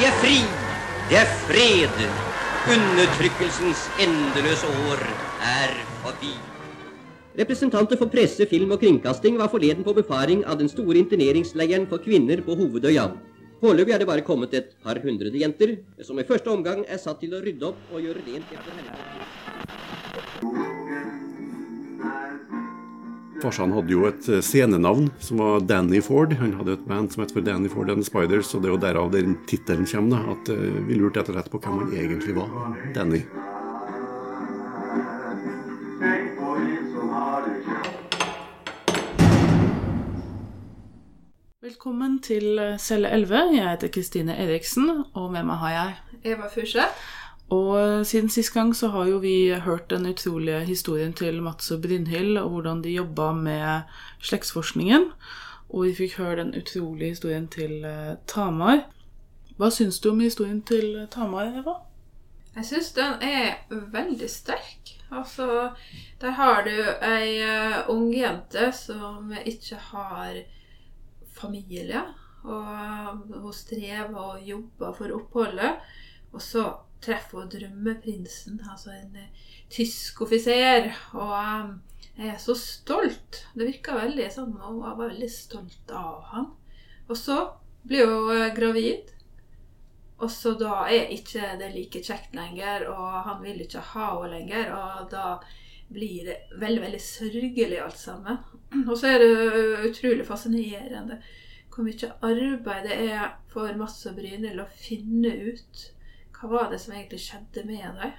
De 0.00 0.06
er 0.08 0.14
fri. 0.16 0.36
Det 1.10 1.16
er 1.20 1.26
fred. 1.44 1.98
Undertrykkelsens 2.72 3.82
endeløse 4.00 4.64
år 4.88 5.02
er 5.44 5.74
forbi. 6.00 6.30
Representanter 7.36 8.00
for 8.00 8.08
presse, 8.08 8.46
film 8.48 8.72
og 8.72 8.80
kringkasting 8.80 9.36
var 9.36 9.52
forleden 9.52 9.84
på 9.84 9.92
befaring 9.98 10.40
av 10.48 10.56
den 10.62 10.72
store 10.72 11.02
interneringsleiren 11.02 11.84
for 11.92 12.00
kvinner 12.00 12.40
på 12.48 12.56
Hovedøya. 12.56 13.10
Foreløpig 13.60 13.92
er 13.92 14.00
det 14.00 14.08
bare 14.08 14.24
kommet 14.24 14.56
et 14.56 14.72
par 14.80 14.96
hundrede 15.04 15.36
jenter, 15.44 15.76
som 16.00 16.16
i 16.16 16.24
første 16.24 16.48
omgang 16.48 16.80
er 16.88 16.96
satt 16.96 17.20
til 17.20 17.36
å 17.36 17.44
rydde 17.44 17.68
opp 17.68 17.92
og 17.92 18.00
gjøre 18.00 18.24
rent 18.24 18.56
etter 18.56 18.72
helvete. 18.80 20.69
Farsan 23.40 23.72
hadde 23.72 23.94
jo 23.94 24.02
et 24.04 24.26
eh, 24.28 24.42
scenenavn 24.44 25.06
som 25.24 25.38
var 25.40 25.62
Danny 25.64 26.02
Ford. 26.04 26.32
Han 26.36 26.52
hadde 26.58 26.74
et 26.76 26.82
band 26.88 27.12
som 27.12 27.22
het 27.24 27.32
for 27.32 27.44
Danny 27.44 27.70
Ford 27.72 27.88
and 27.88 28.04
Spiders, 28.04 28.52
og 28.54 28.60
det 28.60 28.68
er 28.68 28.74
jo 28.74 28.80
derav 28.82 29.12
den 29.14 29.38
tittelen 29.48 29.86
kommer. 29.88 30.26
da, 30.26 30.34
At 30.34 30.50
eh, 30.52 30.80
vi 30.88 30.98
lurte 31.00 31.22
etter 31.22 31.38
og 31.40 31.48
på 31.48 31.60
hvem 31.62 31.78
han 31.80 31.94
egentlig 31.96 32.36
var. 32.36 32.52
Danny. 32.94 33.22
Velkommen 41.64 42.18
til 42.20 42.60
celle 42.76 43.08
11. 43.08 43.56
Jeg 43.56 43.70
heter 43.70 43.88
Kristine 43.94 44.36
Eriksen, 44.36 45.06
og 45.14 45.32
med 45.32 45.48
meg 45.48 45.62
har 45.64 45.76
jeg 45.78 46.34
Eva 46.34 46.52
Fusje. 46.52 46.84
Og 47.50 47.72
eh, 47.80 48.04
siden 48.06 48.30
sist 48.30 48.52
gang 48.54 48.70
så 48.76 48.92
har 48.94 49.08
jo 49.10 49.18
vi 49.18 49.50
hørt 49.50 49.90
den 49.90 50.06
utrolige 50.06 50.60
historien 50.68 51.12
til 51.12 51.42
Mats 51.42 51.70
og 51.74 51.82
Brynhild, 51.82 52.38
og 52.38 52.50
hvordan 52.50 52.82
de 52.84 52.94
jobba 52.94 53.32
med 53.32 53.90
slektsforskningen. 54.22 55.10
Og 55.70 55.88
vi 55.88 55.94
fikk 55.94 56.18
høre 56.18 56.44
den 56.44 56.54
utrolige 56.54 57.16
historien 57.16 57.48
til 57.50 57.84
eh, 57.84 58.14
Tamar. 58.30 58.84
Hva 59.58 59.70
syns 59.74 59.98
du 60.00 60.12
om 60.12 60.20
historien 60.22 60.62
til 60.62 61.08
Tamar, 61.10 61.50
Eva? 61.58 61.80
Jeg 62.54 62.66
syns 62.66 62.92
den 62.94 63.18
er 63.22 63.66
veldig 63.70 64.30
sterk. 64.30 64.94
Altså, 65.10 65.70
der 66.20 66.30
har 66.38 66.62
du 66.66 66.74
ei 67.02 67.42
ung 67.90 68.12
jente 68.14 68.70
som 68.74 69.32
ikke 69.44 69.78
har 69.90 70.38
familie. 71.34 72.02
Og 72.42 73.42
hun 73.42 73.52
strever 73.52 74.14
og 74.16 74.46
jobber 74.46 74.94
for 74.94 75.14
oppholdet. 75.14 75.82
Og 76.32 76.42
så 76.42 76.64
treffer 77.04 77.40
hun 77.40 77.52
drømmeprinsen, 77.52 78.60
altså 78.70 78.92
en 78.94 79.16
eh, 79.16 79.46
tysk 79.72 80.20
offiser. 80.26 80.90
Og 81.16 81.32
um, 81.36 81.78
jeg 82.16 82.34
er 82.34 82.42
så 82.42 82.56
stolt. 82.58 83.44
Det 83.54 83.68
virka 83.68 83.96
veldig 83.96 84.28
sånn, 84.34 84.52
Hun 84.60 84.82
var 84.82 84.98
veldig 85.00 85.30
stolt 85.32 85.94
av 85.94 86.20
han. 86.34 86.50
Og 87.08 87.16
så 87.16 87.38
blir 87.88 88.06
hun 88.10 88.34
eh, 88.36 88.52
gravid. 88.56 89.14
Og 90.20 90.28
så 90.28 90.52
da 90.60 90.84
er 90.92 91.12
ikke 91.14 91.54
det 91.60 91.70
like 91.72 92.02
kjekt 92.04 92.34
lenger, 92.36 92.84
og 92.92 93.22
han 93.24 93.38
vil 93.40 93.62
ikke 93.64 93.80
ha 93.94 94.08
henne 94.18 94.34
lenger. 94.34 94.74
Og 94.76 95.06
da 95.12 95.38
blir 95.90 96.26
det 96.28 96.36
veldig, 96.60 96.82
veldig 96.84 97.00
sørgelig 97.02 97.78
alt 97.82 97.98
sammen. 97.98 98.42
Og 98.90 98.92
så 98.98 99.14
er 99.14 99.24
det 99.24 99.88
utrolig 99.88 100.26
fascinerende 100.28 101.18
hvor 101.70 101.86
mye 101.86 102.10
arbeid 102.26 102.86
det 102.86 102.96
er 103.14 103.32
for 103.50 103.70
Mats 103.78 104.02
og 104.10 104.16
Brynhild 104.18 104.58
å 104.62 104.68
finne 104.74 105.30
ut 105.50 105.82
hva 106.40 106.48
var 106.48 106.70
det 106.70 106.80
som 106.80 106.94
egentlig 106.94 107.20
skjedde 107.20 107.64
med 107.68 108.00
deg? 108.00 108.18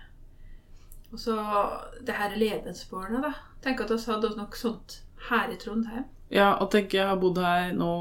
Og 1.11 1.19
så 1.19 1.35
det 2.05 2.15
her 2.15 2.35
lebensbårene, 2.37 3.21
da. 3.23 3.33
Tenk 3.63 3.81
at 3.83 3.91
vi 3.91 3.99
hadde 4.05 4.35
noe 4.37 4.57
sånt 4.57 5.01
her 5.29 5.51
i 5.51 5.57
Trondheim. 5.59 6.05
Ja, 6.31 6.53
og 6.63 6.71
tenk, 6.71 6.93
jeg 6.95 7.07
har 7.09 7.19
bodd 7.19 7.41
her 7.43 7.73
nå 7.75 7.91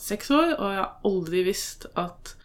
seks 0.00 0.30
år, 0.32 0.54
og 0.56 0.70
jeg 0.72 0.80
har 0.80 0.96
aldri 1.04 1.44
visst 1.50 1.86
at 1.94 2.36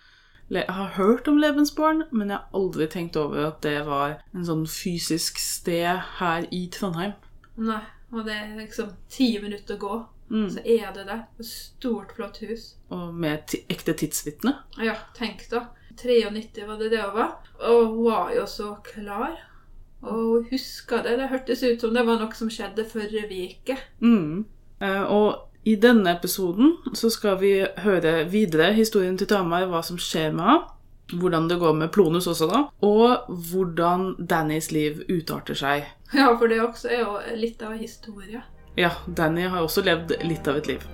Jeg 0.50 0.66
har 0.66 0.96
hørt 0.96 1.28
om 1.30 1.38
levensbåren, 1.38 2.08
men 2.10 2.32
jeg 2.32 2.40
har 2.40 2.58
aldri 2.58 2.88
tenkt 2.90 3.16
over 3.22 3.52
at 3.52 3.60
det 3.62 3.84
var 3.86 4.16
en 4.34 4.48
sånn 4.48 4.64
fysisk 4.66 5.38
sted 5.38 6.00
her 6.18 6.48
i 6.50 6.64
Trondheim. 6.74 7.14
Nei, 7.62 7.84
og 8.10 8.26
det 8.26 8.34
er 8.34 8.56
liksom 8.58 8.96
ti 9.14 9.28
minutter 9.44 9.78
å 9.78 9.84
gå. 9.84 10.00
Mm. 10.34 10.48
Så 10.50 10.64
er 10.66 10.90
det 10.96 11.06
det. 11.06 11.20
Et 11.38 11.46
stort, 11.46 12.16
flott 12.18 12.42
hus. 12.42 12.64
Og 12.90 13.14
med 13.14 13.54
ekte 13.70 13.94
tidsvitne. 13.94 14.56
Ja, 14.82 14.98
tenk 15.14 15.46
da. 15.54 15.68
93 16.04 16.68
var 16.68 16.80
det 16.80 16.92
det 16.94 17.04
hun 17.04 17.16
var. 17.18 17.36
Og 17.60 17.86
hun 17.88 18.06
var 18.06 18.34
jo 18.36 18.46
så 18.48 18.72
klar. 18.86 19.38
Og 20.02 20.16
hun 20.16 20.48
huska 20.52 21.04
det. 21.04 21.18
Det 21.20 21.30
hørtes 21.34 21.64
ut 21.64 21.82
som 21.82 21.94
det 21.94 22.06
var 22.08 22.20
noe 22.22 22.36
som 22.36 22.52
skjedde 22.52 22.88
forrige 22.88 23.46
uke. 23.52 23.78
Mm. 24.02 24.46
Eh, 24.80 25.04
og 25.04 25.50
i 25.68 25.76
denne 25.76 26.16
episoden 26.16 26.78
så 26.96 27.12
skal 27.12 27.40
vi 27.42 27.54
høre 27.84 28.24
videre 28.32 28.72
historien 28.74 29.18
til 29.20 29.28
Tamar, 29.28 29.68
hva 29.68 29.84
som 29.86 30.00
skjer 30.00 30.32
med 30.32 30.46
henne. 30.48 30.76
Hvordan 31.10 31.48
det 31.50 31.56
går 31.58 31.74
med 31.74 31.90
Plonus 31.90 32.28
også, 32.30 32.46
da. 32.46 32.60
Og 32.86 33.32
hvordan 33.50 34.12
Dannys 34.30 34.70
liv 34.72 35.02
utarter 35.10 35.58
seg. 35.58 35.88
Ja, 36.14 36.30
for 36.38 36.46
det 36.46 36.62
også 36.62 36.92
er 36.94 37.02
jo 37.02 37.18
litt 37.34 37.64
av 37.66 37.74
historie. 37.82 38.44
Ja, 38.78 38.92
Danny 39.18 39.50
har 39.50 39.66
også 39.66 39.82
levd 39.82 40.14
litt 40.24 40.48
av 40.48 40.62
et 40.62 40.70
liv. 40.70 40.86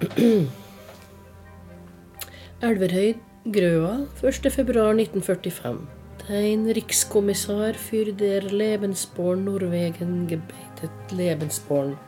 Elverhøy, 2.64 3.14
Grøa, 3.52 4.06
1.2.1945. 4.22 5.76
Tegn 6.22 6.62
rikskommissar 6.76 7.76
fyr 7.76 8.08
der 8.16 8.46
Lebensborn 8.48 9.44
Norwegen 9.44 10.26
gebeitet 10.30 11.12
Lebensborn. 11.12 11.98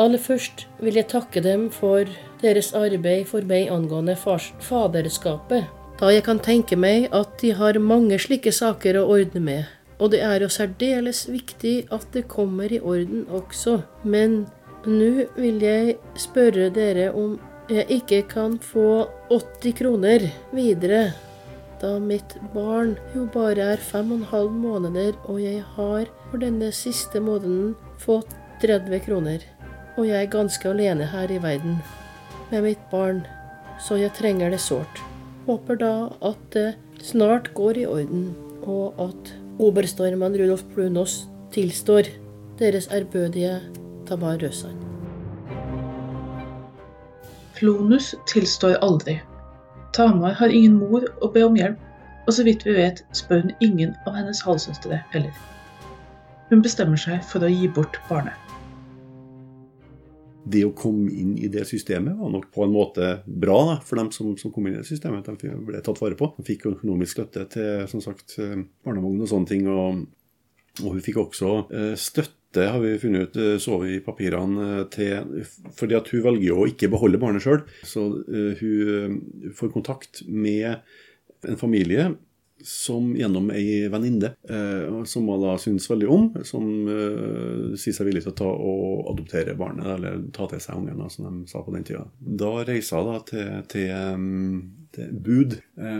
Aller 0.00 0.18
først 0.18 0.66
vil 0.80 0.96
jeg 0.96 1.10
takke 1.12 1.42
dem 1.44 1.68
for 1.70 2.08
deres 2.40 2.72
arbeid 2.72 3.26
for 3.28 3.44
meg 3.44 3.68
angående 3.68 4.16
faderskapet, 4.16 5.68
da 6.00 6.08
jeg 6.08 6.24
kan 6.24 6.40
tenke 6.40 6.76
meg 6.80 7.10
at 7.12 7.36
de 7.42 7.52
har 7.58 7.76
mange 7.78 8.16
slike 8.18 8.52
saker 8.56 8.96
å 8.96 9.04
ordne 9.12 9.44
med, 9.44 9.68
og 10.00 10.14
det 10.14 10.22
er 10.24 10.40
jo 10.40 10.48
særdeles 10.48 11.26
viktig 11.28 11.76
at 11.92 12.08
det 12.16 12.24
kommer 12.32 12.72
i 12.72 12.80
orden 12.80 13.26
også. 13.28 13.82
Men 14.02 14.46
nå 14.86 15.26
vil 15.38 15.62
jeg 15.62 15.96
spørre 16.18 16.70
dere 16.74 17.10
om 17.14 17.36
jeg 17.70 17.86
ikke 18.00 18.22
kan 18.30 18.56
få 18.58 19.06
80 19.30 19.76
kroner 19.78 20.24
videre, 20.52 21.12
da 21.82 21.96
mitt 22.02 22.34
barn 22.54 22.96
jo 23.14 23.24
bare 23.30 23.72
er 23.74 23.82
fem 23.82 24.10
og 24.10 24.20
en 24.20 24.30
halv 24.30 24.50
måneder, 24.54 25.16
og 25.30 25.38
jeg 25.42 25.62
har 25.76 26.10
for 26.30 26.42
denne 26.42 26.70
siste 26.74 27.22
måneden 27.22 27.74
fått 28.02 28.34
30 28.62 29.02
kroner. 29.06 29.44
Og 29.98 30.06
jeg 30.08 30.18
er 30.18 30.30
ganske 30.32 30.68
alene 30.68 31.06
her 31.10 31.30
i 31.30 31.40
verden 31.42 31.78
med 32.50 32.66
mitt 32.66 32.82
barn, 32.90 33.22
så 33.82 33.98
jeg 34.00 34.14
trenger 34.18 34.50
det 34.50 34.60
sårt. 34.62 35.02
Håper 35.46 35.78
da 35.78 35.92
at 36.22 36.42
det 36.54 36.68
snart 37.02 37.52
går 37.54 37.82
i 37.82 37.86
orden, 37.86 38.32
og 38.62 38.98
at 39.02 39.34
oberstormann 39.62 40.38
Rudolf 40.38 40.64
Plunos 40.74 41.22
tilstår 41.54 42.10
deres 42.58 42.88
ærbødige 42.94 43.60
Tamar 44.08 44.38
Røsand. 44.42 44.78
Klonus 47.58 48.14
tilstår 48.26 48.74
aldri. 48.82 49.20
Tamar 49.94 50.34
har 50.40 50.50
ingen 50.50 50.80
mor 50.80 51.04
å 51.22 51.28
be 51.30 51.44
om 51.46 51.56
hjelp, 51.58 51.78
og 52.26 52.34
så 52.34 52.42
vidt 52.46 52.64
vi 52.66 52.74
vet 52.74 53.04
spør 53.14 53.44
hun 53.44 53.52
ingen 53.62 53.92
av 54.06 54.16
hennes 54.16 54.40
halvsøstre 54.42 54.98
heller. 55.12 55.34
Hun 56.50 56.64
bestemmer 56.64 56.98
seg 56.98 57.22
for 57.28 57.44
å 57.44 57.50
gi 57.52 57.68
bort 57.70 58.00
barnet. 58.08 58.34
Det 60.42 60.64
å 60.66 60.72
komme 60.74 61.06
inn 61.14 61.36
i 61.38 61.46
det 61.52 61.62
systemet 61.70 62.18
var 62.18 62.32
nok 62.34 62.48
på 62.50 62.64
en 62.66 62.74
måte 62.74 63.12
bra 63.26 63.60
da, 63.68 63.78
for 63.86 64.00
dem 64.00 64.10
som, 64.10 64.34
som 64.40 64.50
kom 64.50 64.66
inn 64.66 64.74
i 64.74 64.80
det 64.80 64.88
systemet. 64.88 65.30
De 65.38 65.54
ble 65.68 65.82
tatt 65.86 66.02
vare 66.02 66.18
på. 66.18 66.32
De 66.34 66.48
fikk 66.48 66.66
økonomisk 66.72 67.20
støtte 67.20 67.46
til 67.54 67.86
som 67.90 68.02
sagt, 68.02 68.40
barnevogn 68.82 69.22
og 69.22 69.30
sånne 69.30 69.52
ting. 69.52 69.70
Og, 69.70 70.02
og 70.82 70.88
hun 70.88 71.04
fikk 71.04 71.22
også 71.22 71.54
eh, 71.70 71.92
støtte 71.94 72.41
har 72.60 72.80
vi 72.82 72.98
funnet 72.98 73.28
ut, 73.28 73.36
eh, 73.36 73.58
så 73.58 73.78
vi 73.82 73.96
i 73.96 74.02
papirene, 74.04 74.84
til 74.92 75.46
fordi 75.78 75.96
at 75.98 76.10
hun 76.12 76.26
velger 76.26 76.58
å 76.58 76.66
ikke 76.68 76.90
beholde 76.92 77.20
barnet 77.22 77.44
sjøl. 77.44 77.62
Så 77.86 78.04
uh, 78.28 78.52
hun 78.60 79.52
får 79.56 79.72
kontakt 79.72 80.22
med 80.28 80.82
en 81.48 81.58
familie 81.58 82.12
som 82.62 83.08
gjennom 83.18 83.48
ei 83.50 83.88
venninne, 83.90 84.28
som 85.10 85.26
hun 85.26 85.40
da 85.42 85.56
syns 85.58 85.88
veldig 85.90 86.10
om, 86.14 86.28
som 86.46 86.68
sier 87.74 87.96
seg 87.96 88.06
villig 88.06 88.22
til 88.22 88.30
å 88.30 88.36
ta 88.38 88.50
og 88.52 89.08
adoptere 89.10 89.56
barnet, 89.58 89.88
eller 89.96 90.20
ta 90.36 90.46
til 90.46 90.62
seg 90.62 90.78
ungen, 90.78 91.02
som 91.10 91.26
de 91.26 91.50
sa 91.50 91.64
på 91.66 91.74
den 91.74 91.88
tida. 91.88 92.04
Da 92.22 92.52
reiser 92.62 93.02
hun 93.02 93.10
da 93.10 93.16
til, 93.26 93.50
til, 93.72 93.90
um, 95.00 95.14
bud 95.24 95.56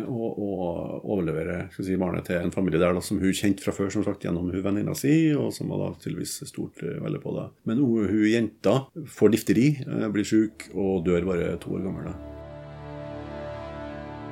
og, 0.08 0.26
og 0.32 1.06
overlevere 1.14 1.68
skal 1.72 1.86
si, 1.86 1.96
barnet 2.00 2.26
til 2.28 2.40
en 2.40 2.52
familie 2.54 2.80
der 2.82 2.96
da, 2.96 3.04
som 3.04 3.20
hun 3.22 3.36
kjente 3.36 3.64
fra 3.64 3.74
før, 3.76 3.92
som 3.94 4.04
sagt, 4.06 4.26
gjennom 4.26 4.50
hun 4.52 4.64
venninna 4.64 4.96
si, 4.98 5.14
og 5.36 5.52
som 5.56 5.72
var 5.72 5.84
da 5.84 5.88
tydeligvis 6.02 6.42
stort 6.50 6.82
veldig 6.82 7.22
på 7.22 7.36
det. 7.38 7.46
Men 7.68 7.80
hun, 7.84 8.10
hun 8.10 8.28
jenta 8.28 8.76
får 9.16 9.34
difteri, 9.36 9.66
blir 10.12 10.28
syk 10.28 10.68
og 10.74 11.02
dør 11.08 11.32
bare 11.32 11.56
to 11.62 11.74
år 11.78 11.88
gammel. 11.88 12.12
da. 12.12 12.32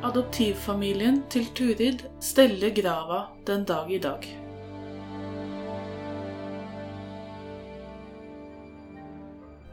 Adoptivfamilien 0.03 1.23
til 1.29 1.45
Turid 1.55 2.07
steller 2.25 2.73
grava 2.73 3.27
den 3.47 3.67
dag 3.69 3.91
i 3.93 3.99
dag. 3.99 4.25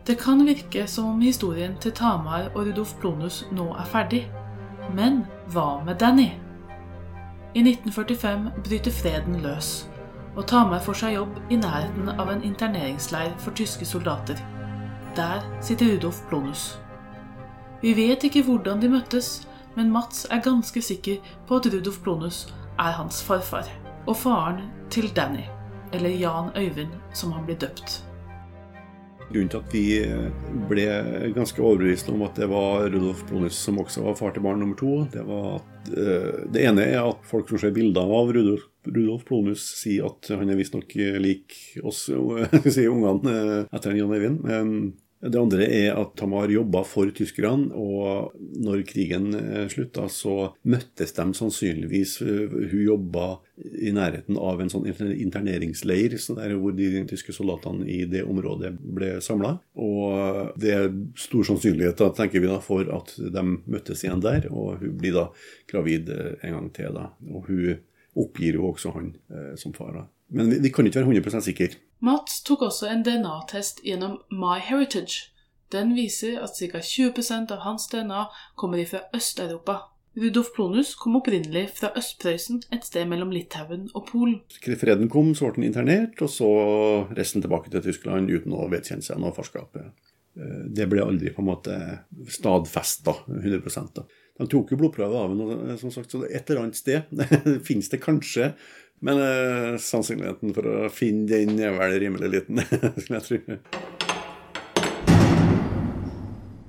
Det 0.07 0.15
kan 0.19 0.45
virke 0.45 0.87
som 0.87 1.05
om 1.05 1.21
historien 1.21 1.77
til 1.79 1.91
Tamar 1.91 2.51
og 2.55 2.67
Rudolf 2.67 2.93
Plonus 2.99 3.45
nå 3.51 3.69
er 3.75 3.87
ferdig. 3.91 4.21
Men 4.93 5.25
hva 5.51 5.83
med 5.85 5.97
Danny? 5.99 6.31
I 7.53 7.59
1945 7.59 8.51
bryter 8.63 8.91
freden 8.91 9.41
løs, 9.41 9.89
og 10.35 10.47
Tamar 10.47 10.79
får 10.85 10.99
seg 11.01 11.15
jobb 11.17 11.39
i 11.49 11.57
nærheten 11.59 12.09
av 12.13 12.31
en 12.31 12.43
interneringsleir 12.43 13.33
for 13.41 13.55
tyske 13.57 13.85
soldater. 13.85 14.39
Der 15.17 15.43
sitter 15.61 15.91
Rudolf 15.95 16.21
Blonus. 16.29 16.77
Vi 17.81 17.93
vet 17.97 18.23
ikke 18.23 18.43
hvordan 18.47 18.81
de 18.81 18.89
møttes, 18.89 19.47
men 19.75 19.91
Mats 19.91 20.25
er 20.31 20.41
ganske 20.41 20.81
sikker 20.81 21.19
på 21.47 21.59
at 21.59 21.67
Rudolf 21.73 21.99
Blonus 22.03 22.45
er 22.79 22.95
hans 22.97 23.23
farfar, 23.23 23.67
og 24.07 24.17
faren 24.17 24.61
til 24.89 25.11
Danny, 25.15 25.43
eller 25.93 26.09
Jan 26.09 26.51
Øyvind 26.55 26.93
som 27.13 27.31
han 27.31 27.45
blir 27.45 27.59
døpt. 27.59 28.06
Grunnen 29.27 29.49
til 29.51 29.59
at 29.59 29.73
vi 29.75 29.85
ble 30.69 30.85
ganske 31.35 31.59
overbevist 31.59 32.07
om 32.13 32.21
at 32.27 32.37
det 32.39 32.47
var 32.51 32.87
Rudolf 32.87 33.25
Plonus 33.27 33.57
som 33.59 33.79
også 33.81 34.05
var 34.05 34.15
far 34.19 34.35
til 34.35 34.45
barn 34.45 34.61
nummer 34.63 34.77
to, 34.79 35.01
det 35.11 35.25
var 35.27 35.57
at 35.57 35.91
uh, 35.91 36.45
det 36.53 36.63
ene 36.63 36.85
er 36.87 37.01
at 37.01 37.25
folk 37.27 37.51
som 37.51 37.59
ser 37.59 37.75
bilder 37.75 38.07
av 38.07 38.31
Rudolf, 38.31 38.69
Rudolf 38.87 39.25
Plonus, 39.27 39.65
sier 39.81 40.07
at 40.07 40.31
han 40.31 40.47
er 40.47 40.59
visstnok 40.59 40.95
lik 41.23 41.57
oss, 41.83 42.05
sier 42.75 42.93
ungene, 42.93 43.33
eh, 43.33 43.75
etter 43.75 43.97
Jan 43.99 44.15
Eivind. 44.15 44.47
Det 45.17 45.39
andre 45.39 45.65
er 45.65 45.95
at 45.97 46.11
Tamar 46.19 46.51
jobba 46.53 46.83
for 46.85 47.09
tyskerne, 47.15 47.71
og 47.73 48.35
når 48.61 48.83
krigen 48.85 49.31
eh, 49.33 49.65
slutta, 49.71 50.05
så 50.13 50.51
møttes 50.69 51.15
de 51.17 51.25
sannsynligvis 51.39 52.19
eh, 52.21 52.53
Hun 52.69 52.83
jobba 52.83 53.25
i 53.57 53.89
nærheten 53.95 54.37
av 54.37 54.61
en 54.61 54.69
sånn 54.69 54.85
interneringsleir, 54.85 56.19
så 56.21 56.35
der 56.37 56.53
hvor 56.59 56.75
de 56.77 57.01
tyske 57.09 57.33
soldatene 57.33 57.87
i 57.89 58.03
det 58.09 58.21
området 58.29 58.75
ble 58.77 59.15
samla. 59.25 59.55
Og 59.81 60.53
det 60.61 60.75
er 60.75 60.91
stor 61.17 61.49
sannsynlighet, 61.49 61.97
da, 61.97 62.11
tenker 62.13 62.43
vi 62.43 62.51
da, 62.51 62.59
for 62.61 62.85
at 62.99 63.15
de 63.17 63.45
møttes 63.65 64.05
igjen 64.05 64.21
der, 64.21 64.45
og 64.51 64.83
hun 64.83 64.93
blir 65.01 65.17
da 65.17 65.27
gravid 65.71 66.13
eh, 66.13 66.35
en 66.45 66.59
gang 66.59 66.69
til. 66.77 66.93
da, 66.93 67.09
Og 67.33 67.49
hun 67.49 67.81
oppgir 68.17 68.57
jo 68.57 68.69
også 68.69 68.93
han 68.93 69.11
eh, 69.33 69.53
som 69.57 69.73
far. 69.73 69.93
da. 69.97 70.07
Men 70.37 70.51
vi, 70.51 70.61
vi 70.61 70.73
kan 70.73 70.85
ikke 70.85 71.01
være 71.01 71.17
100% 71.17 71.49
sikre. 71.49 71.73
Mats 71.99 72.43
tok 72.45 72.67
også 72.67 72.89
en 72.91 73.03
DNA-test 73.05 73.81
gjennom 73.85 74.19
MyHeritage. 74.29 75.31
Den 75.73 75.95
viser 75.97 76.37
at 76.43 76.55
ca. 76.55 76.79
20% 76.79 77.51
av 77.51 77.63
hans 77.65 77.87
DNA 77.91 78.27
kommer 78.55 78.83
fra 78.87 79.07
Øst-Europa. 79.15 79.79
Rudolf 80.17 80.53
Plonus 80.55 80.95
kom 80.97 81.17
opprinnelig 81.19 81.67
fra 81.77 81.91
Øst-Prøysen, 81.97 82.63
et 82.73 82.85
sted 82.85 83.05
mellom 83.05 83.29
Litauen 83.33 83.85
og 83.93 84.07
Polen. 84.09 84.39
Freden 84.65 85.11
kom, 85.13 85.33
så 85.37 85.51
ble 85.51 85.61
han 85.61 85.67
internert, 85.67 86.21
og 86.25 86.31
så 86.33 86.49
resten 87.17 87.43
tilbake 87.43 87.69
til 87.73 87.83
Tyskland 87.85 88.31
uten 88.31 88.55
å 88.57 88.65
vedkjenne 88.71 89.05
seg 89.05 89.19
noe 89.21 89.35
farskap. 89.35 89.77
Eh, 89.77 90.63
det 90.73 90.87
ble 90.89 91.05
aldri 91.05 91.33
på 91.33 91.43
en 91.43 91.51
måte 91.51 91.77
stadfesta 92.33 93.13
100 93.27 93.93
da. 93.93 94.07
De 94.37 94.45
tok 94.49 94.73
jo 94.73 94.77
blodprøver 94.77 95.17
av 95.17 95.31
ham, 95.31 95.77
som 95.81 95.93
sagt, 95.93 96.13
så 96.13 96.23
et 96.25 96.49
eller 96.49 96.67
annet 96.67 96.77
sted 96.77 97.09
finnes 97.67 97.89
det 97.89 98.01
kanskje 98.03 98.51
men 98.99 99.21
eh, 99.21 99.77
sannsynligheten 99.81 100.55
for 100.55 100.69
å 100.69 100.89
finne 100.93 101.27
den 101.29 101.59
er 101.61 101.75
vel 101.77 101.99
rimelig 102.01 102.31
liten, 102.33 102.61
skulle 103.01 103.19
jeg 103.19 103.27
tro. 103.27 103.59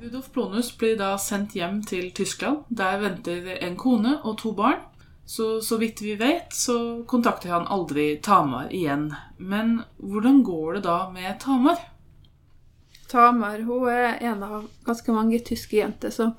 Rudolf 0.03 0.29
Plonus 0.33 0.71
blir 0.81 0.97
da 1.01 1.15
sendt 1.21 1.57
hjem 1.57 1.83
til 1.85 2.11
Tyskland. 2.17 2.65
Der 2.69 3.01
venter 3.03 3.49
en 3.59 3.77
kone 3.81 4.19
og 4.23 4.39
to 4.41 4.55
barn. 4.57 4.81
Så, 5.29 5.59
så 5.61 5.77
vidt 5.77 6.01
vi 6.01 6.15
vet, 6.17 6.55
så 6.57 7.05
kontakter 7.09 7.53
han 7.53 7.67
aldri 7.69 8.15
Tamar 8.25 8.71
igjen. 8.73 9.11
Men 9.37 9.83
hvordan 10.01 10.41
går 10.47 10.79
det 10.79 10.85
da 10.87 10.99
med 11.13 11.37
Tamar? 11.43 11.83
Tamar 13.09 13.61
hun 13.65 13.89
er 13.93 14.17
en 14.25 14.43
av 14.45 14.71
ganske 14.85 15.13
mange 15.13 15.41
tyske 15.45 15.77
jenter 15.77 16.13
som 16.13 16.33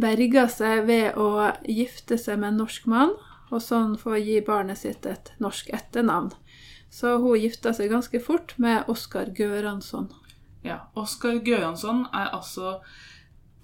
berger 0.00 0.48
seg 0.52 0.86
ved 0.88 1.20
å 1.20 1.50
gifte 1.68 2.16
seg 2.20 2.40
med 2.40 2.54
en 2.54 2.62
norsk 2.62 2.88
mann 2.88 3.12
og 3.50 3.62
sånn 3.62 3.96
få 3.98 4.16
gi 4.20 4.40
barnet 4.46 4.78
sitt 4.78 5.06
et 5.06 5.32
norsk 5.42 5.70
etternavn. 5.74 6.32
Så 6.90 7.16
hun 7.22 7.38
gifta 7.38 7.72
seg 7.74 7.92
ganske 7.92 8.20
fort 8.22 8.56
med 8.58 8.88
Oskar 8.90 9.30
Gøransson. 9.36 10.10
Ja, 10.66 10.90
Oskar 10.98 11.38
Gøransson 11.44 12.06
er 12.12 12.32
altså 12.34 12.80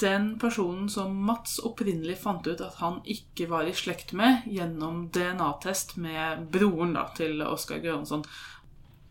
den 0.01 0.35
personen 0.39 0.89
som 0.93 1.17
Mats 1.27 1.59
opprinnelig 1.65 2.19
fant 2.21 2.47
ut 2.47 2.61
at 2.61 2.79
han 2.83 3.01
ikke 3.09 3.49
var 3.51 3.69
i 3.69 3.75
slekt 3.77 4.13
med, 4.17 4.45
gjennom 4.47 5.07
DNA-test 5.13 5.97
med 6.01 6.47
broren 6.53 6.95
da, 6.97 7.07
til 7.17 7.41
Oskar 7.43 7.81
Gøransson. 7.85 8.25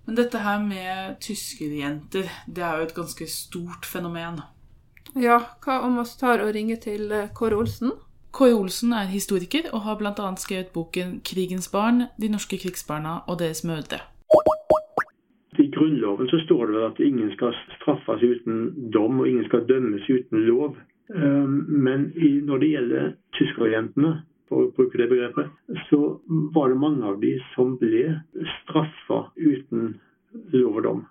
Men 0.06 0.20
dette 0.20 0.44
her 0.46 0.62
med 0.62 1.18
tyskerjenter, 1.26 2.30
det 2.46 2.64
er 2.64 2.78
jo 2.78 2.90
et 2.90 2.98
ganske 2.98 3.28
stort 3.32 3.88
fenomen. 3.90 4.44
Ja, 5.18 5.40
hva 5.66 5.80
om 5.88 5.98
vi 5.98 6.06
tar 6.20 6.44
og 6.44 6.54
ringer 6.54 6.78
til 6.82 7.10
Kåre 7.34 7.58
Olsen? 7.58 7.96
Kåre 8.36 8.52
Olsen 8.52 8.92
er 8.92 9.08
historiker 9.08 9.70
og 9.72 9.86
har 9.86 9.96
bl.a. 9.96 10.30
skrevet 10.36 10.74
boken 10.76 11.22
'Krigens 11.24 11.70
barn 11.72 11.98
de 12.22 12.28
norske 12.34 12.58
krigsbarna 12.64 13.14
og 13.32 13.40
deres 13.40 13.62
mødre'. 13.64 14.04
I 15.64 15.72
Grunnloven 15.76 16.28
så 16.28 16.40
står 16.46 16.66
det 16.66 16.76
vel 16.76 16.84
at 16.92 17.00
ingen 17.00 17.32
skal 17.32 17.56
straffes 17.78 18.24
uten 18.32 18.92
dom, 18.94 19.20
og 19.20 19.30
ingen 19.30 19.46
skal 19.46 19.64
dømmes 19.70 20.10
uten 20.10 20.40
lov. 20.50 20.76
Ehm, 21.16 21.56
men 21.86 22.00
når 22.48 22.58
det 22.58 22.70
gjelder 22.74 23.14
tyskerjentene, 23.38 24.12
for 24.50 24.56
å 24.66 24.72
bruke 24.76 24.98
det 24.98 25.10
begrepet, 25.10 25.48
så 25.90 26.20
var 26.56 26.68
det 26.70 26.84
mange 26.86 27.04
av 27.06 27.22
de 27.22 27.34
som 27.56 27.78
ble 27.78 28.20
straffa 28.60 29.32
uten 29.38 29.96
lov 30.54 30.76
og 30.76 30.84
dom. 30.84 31.02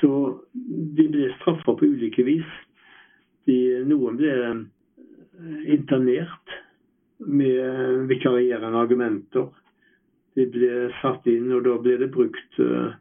Så 0.00 0.12
de 0.96 1.08
ble 1.10 1.34
straffa 1.40 1.74
på 1.74 1.90
ulike 1.90 2.22
vis. 2.24 2.50
De, 3.46 3.58
noen 3.90 4.16
ble 4.16 4.32
internert 5.66 6.54
med 7.18 8.06
vikarierende 8.08 8.78
argumenter. 8.78 9.48
De 10.34 10.46
ble 10.46 10.88
satt 11.00 11.26
inn, 11.26 11.50
og 11.54 11.64
da 11.66 11.76
ble 11.82 11.96
det 11.98 12.10
brukt, 12.14 12.60
uh, 12.62 12.94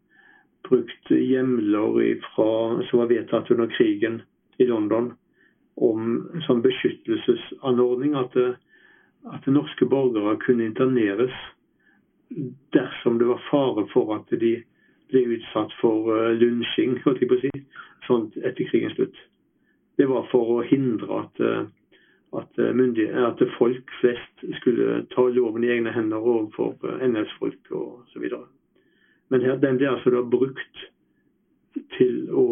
brukt 0.68 1.12
hjemler 1.14 2.02
ifra, 2.14 2.50
som 2.90 3.04
var 3.04 3.12
vedtatt 3.12 3.52
under 3.54 3.70
krigen 3.78 4.22
i 4.58 4.66
London 4.66 5.12
om 5.78 6.26
som 6.48 6.64
beskyttelsesanordning. 6.66 8.16
At, 8.18 8.34
at 9.34 9.46
norske 9.52 9.86
borgere 9.86 10.40
kunne 10.42 10.66
interneres 10.66 11.36
dersom 12.76 13.20
det 13.22 13.30
var 13.30 13.44
fare 13.52 13.86
for 13.94 14.18
at 14.18 14.34
de 14.34 14.58
ble 15.12 15.24
utsatt 15.38 15.72
for 15.80 16.10
lunsjing, 16.36 16.98
si, 17.06 17.52
etter 18.44 18.68
krigens 18.72 18.98
slutt. 18.98 19.20
Det 19.98 20.08
var 20.10 20.28
for 20.32 20.58
å 20.58 20.66
hindre 20.68 21.22
at 21.24 21.40
at, 22.34 22.60
eh, 22.60 23.28
at, 23.28 23.44
folk 23.58 23.92
flest 24.02 24.46
skulle 24.60 25.06
ta 25.16 25.28
loven 25.28 25.64
i 25.64 25.72
egne 25.72 25.92
hender 25.92 26.18
overfor 26.18 26.76
eh, 26.84 27.08
NS-folk 27.08 27.72
osv. 27.72 28.26
Men 29.30 29.42
her, 29.42 29.56
den 29.56 29.78
ble 29.78 29.90
altså 29.90 30.12
da 30.12 30.24
brukt 30.24 30.88
til 31.98 32.28
å 32.32 32.48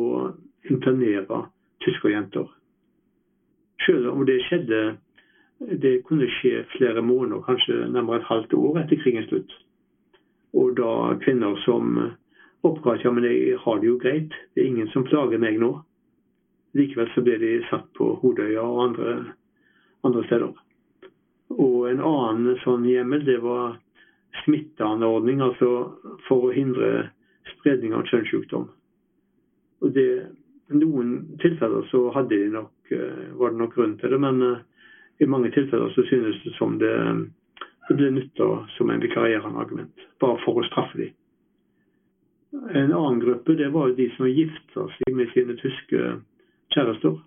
internere 0.70 1.46
tyskerjenter. 1.84 2.48
Selv 3.86 4.14
om 4.14 4.26
det 4.26 4.42
skjedde 4.50 4.98
Det 5.82 6.02
kunne 6.04 6.28
skje 6.28 6.66
flere 6.76 7.02
måneder, 7.02 7.40
kanskje 7.42 7.88
nærmere 7.88 8.18
et 8.20 8.28
halvt 8.28 8.54
år 8.54 8.80
etter 8.82 9.00
krigens 9.00 9.30
slutt. 9.30 9.54
Og 10.54 10.74
da 10.76 11.16
kvinner 11.24 11.56
som 11.64 11.96
oppga 12.68 12.98
at 12.98 13.06
ja, 13.06 13.12
men 13.16 13.24
jeg 13.24 13.56
har 13.64 13.80
det 13.80 13.88
jo 13.88 13.96
greit, 14.02 14.36
det 14.54 14.64
er 14.64 14.68
ingen 14.68 14.90
som 14.92 15.06
plager 15.08 15.40
meg 15.40 15.56
nå. 15.64 15.72
Likevel 16.76 17.08
så 17.14 17.24
ble 17.24 17.38
de 17.40 17.54
satt 17.70 17.88
på 17.96 18.18
Hodøya 18.20 18.68
og 18.68 18.82
andre 18.90 19.14
andre 20.06 20.24
steder. 20.28 20.54
Og 21.56 21.90
en 21.90 22.02
annen 22.02 22.60
sånn 22.64 22.86
hjemmel 22.90 23.26
det 23.28 23.38
var 23.44 23.78
smitteanordning, 24.44 25.42
altså 25.46 25.70
for 26.28 26.48
å 26.48 26.56
hindre 26.56 27.10
spredning 27.54 27.94
av 27.96 28.08
kjønnssykdom. 28.10 28.68
Og 29.84 29.94
det, 29.96 30.10
noen 30.74 31.38
tilfeller 31.44 31.86
så 31.92 32.08
hadde 32.16 32.36
de 32.36 32.54
nok, 32.56 32.74
eh, 32.92 33.28
var 33.40 33.54
det 33.54 33.62
nok 33.62 33.76
grunn 33.76 33.98
til 34.02 34.16
det, 34.16 34.20
men 34.22 34.42
eh, 34.44 34.64
i 35.24 35.30
mange 35.30 35.52
tilfeller 35.56 35.94
så 35.96 36.04
synes 36.10 36.42
det 36.44 36.56
som 36.58 36.80
det, 36.82 36.96
det 37.88 37.98
ble 38.00 38.12
nytta 38.18 38.50
som 38.76 38.90
en 38.92 39.04
vikarierende 39.04 39.62
argument, 39.62 40.08
bare 40.20 40.42
for 40.44 40.60
å 40.60 40.66
straffe 40.68 41.00
dem. 41.00 41.14
En 42.72 42.94
annen 42.96 43.20
gruppe 43.20 43.56
det 43.60 43.68
var 43.74 43.92
de 43.96 44.08
som 44.16 44.30
gifta 44.32 44.88
seg 44.98 45.16
med 45.16 45.32
sine 45.34 45.58
tyske 45.60 46.04
kjærester. 46.72 47.18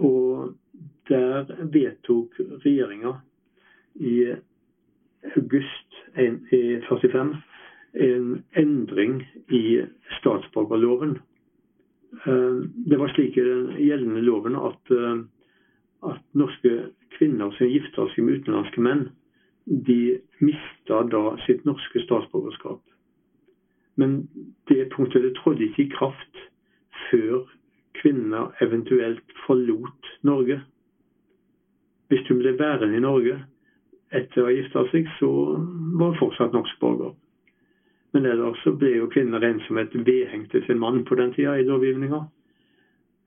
Og 0.00 0.54
der 1.08 1.46
vedtok 1.72 2.38
regjeringa 2.64 3.16
i 3.94 4.34
august 5.36 5.98
1945 6.16 7.36
en 7.92 8.44
endring 8.56 9.22
i 9.48 9.82
statsborgerloven. 10.18 11.18
Eh, 12.26 12.62
det 12.90 12.98
var 12.98 13.08
slik 13.08 13.36
i 13.36 13.44
den 13.44 13.66
gjeldende 13.78 14.20
loven 14.20 14.56
at, 14.56 14.90
eh, 14.90 15.24
at 16.10 16.22
norske 16.32 16.92
kvinner 17.18 17.52
som 17.56 17.68
gifta 17.68 18.08
seg 18.12 18.24
med 18.24 18.40
utenlandske 18.40 18.80
menn, 18.80 19.08
de 19.66 20.18
mista 20.40 21.02
da 21.06 21.36
sitt 21.46 21.64
norske 21.64 22.02
statsborgerskap. 22.02 22.80
Men 23.96 24.28
det 24.68 24.88
punktet 24.90 25.22
det 25.22 25.34
trådte 25.36 25.68
ikke 25.68 25.84
i 25.84 25.92
kraft 25.92 26.40
før 27.10 27.44
kvinner 28.00 28.54
eventuelt 28.64 29.34
forlot 29.46 30.08
Norge. 30.22 30.62
Hvis 32.12 32.28
hun 32.28 32.42
ble 32.42 32.52
værende 32.58 32.98
i 32.98 33.00
Norge 33.00 33.38
etter 34.12 34.42
å 34.42 34.50
ha 34.50 34.52
gifta 34.52 34.82
seg, 34.90 35.06
så 35.16 35.28
var 35.96 36.10
hun 36.10 36.18
fortsatt 36.18 36.52
norsk 36.52 36.80
borger. 36.82 37.14
Men 38.12 38.28
ellers 38.28 38.60
så 38.60 38.74
ble 38.76 38.90
jo 38.98 39.08
kvinner 39.14 39.40
regnet 39.40 39.64
som 39.64 39.80
et 39.80 39.94
vedheng 39.96 40.44
til 40.52 40.60
sin 40.66 40.80
mann 40.82 41.00
på 41.08 41.16
den 41.16 41.32
tida 41.32 41.56
i 41.56 41.64
lovgivninga. 41.64 42.20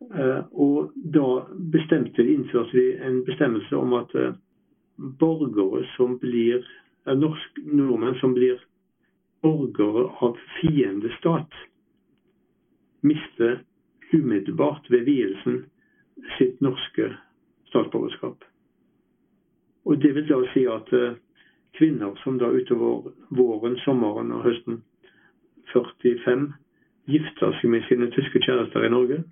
Eh, 0.05 0.41
og 0.53 0.93
da 1.17 1.25
bestemte 1.73 2.21
de, 2.21 2.37
innførte 2.37 2.77
de 2.77 2.85
en 3.07 3.23
bestemmelse 3.25 3.81
om 3.81 3.97
at 3.97 4.13
eh, 4.21 4.37
borgere 5.17 5.81
som 5.95 6.19
blir 6.21 6.61
eh, 6.61 7.17
norsk, 7.17 7.61
nordmenn 7.65 8.21
som 8.21 8.37
blir 8.37 8.61
borgere 9.41 10.11
av 10.21 10.37
fiendestat, 10.59 11.61
mister 13.01 13.63
umiddelbart 14.13 14.93
ved 14.93 15.09
vielsen 15.09 15.63
sitt 16.37 16.61
norske 16.61 17.15
statsborgerskap. 17.71 18.45
Og 19.85 20.01
Det 20.01 20.15
vil 20.15 20.27
da 20.29 20.41
si 20.53 20.65
at 20.65 20.91
kvinner 21.77 22.15
som 22.23 22.39
da 22.39 22.49
utover 22.49 23.11
våren, 23.29 23.77
sommeren 23.85 24.31
og 24.31 24.43
høsten 24.43 24.81
45 25.73 26.53
gifter 27.11 27.57
seg 27.59 27.69
med 27.69 27.85
sine 27.89 28.09
tyske 28.15 28.41
kjærester 28.41 28.85
i 28.85 28.89
Norge, 28.89 29.23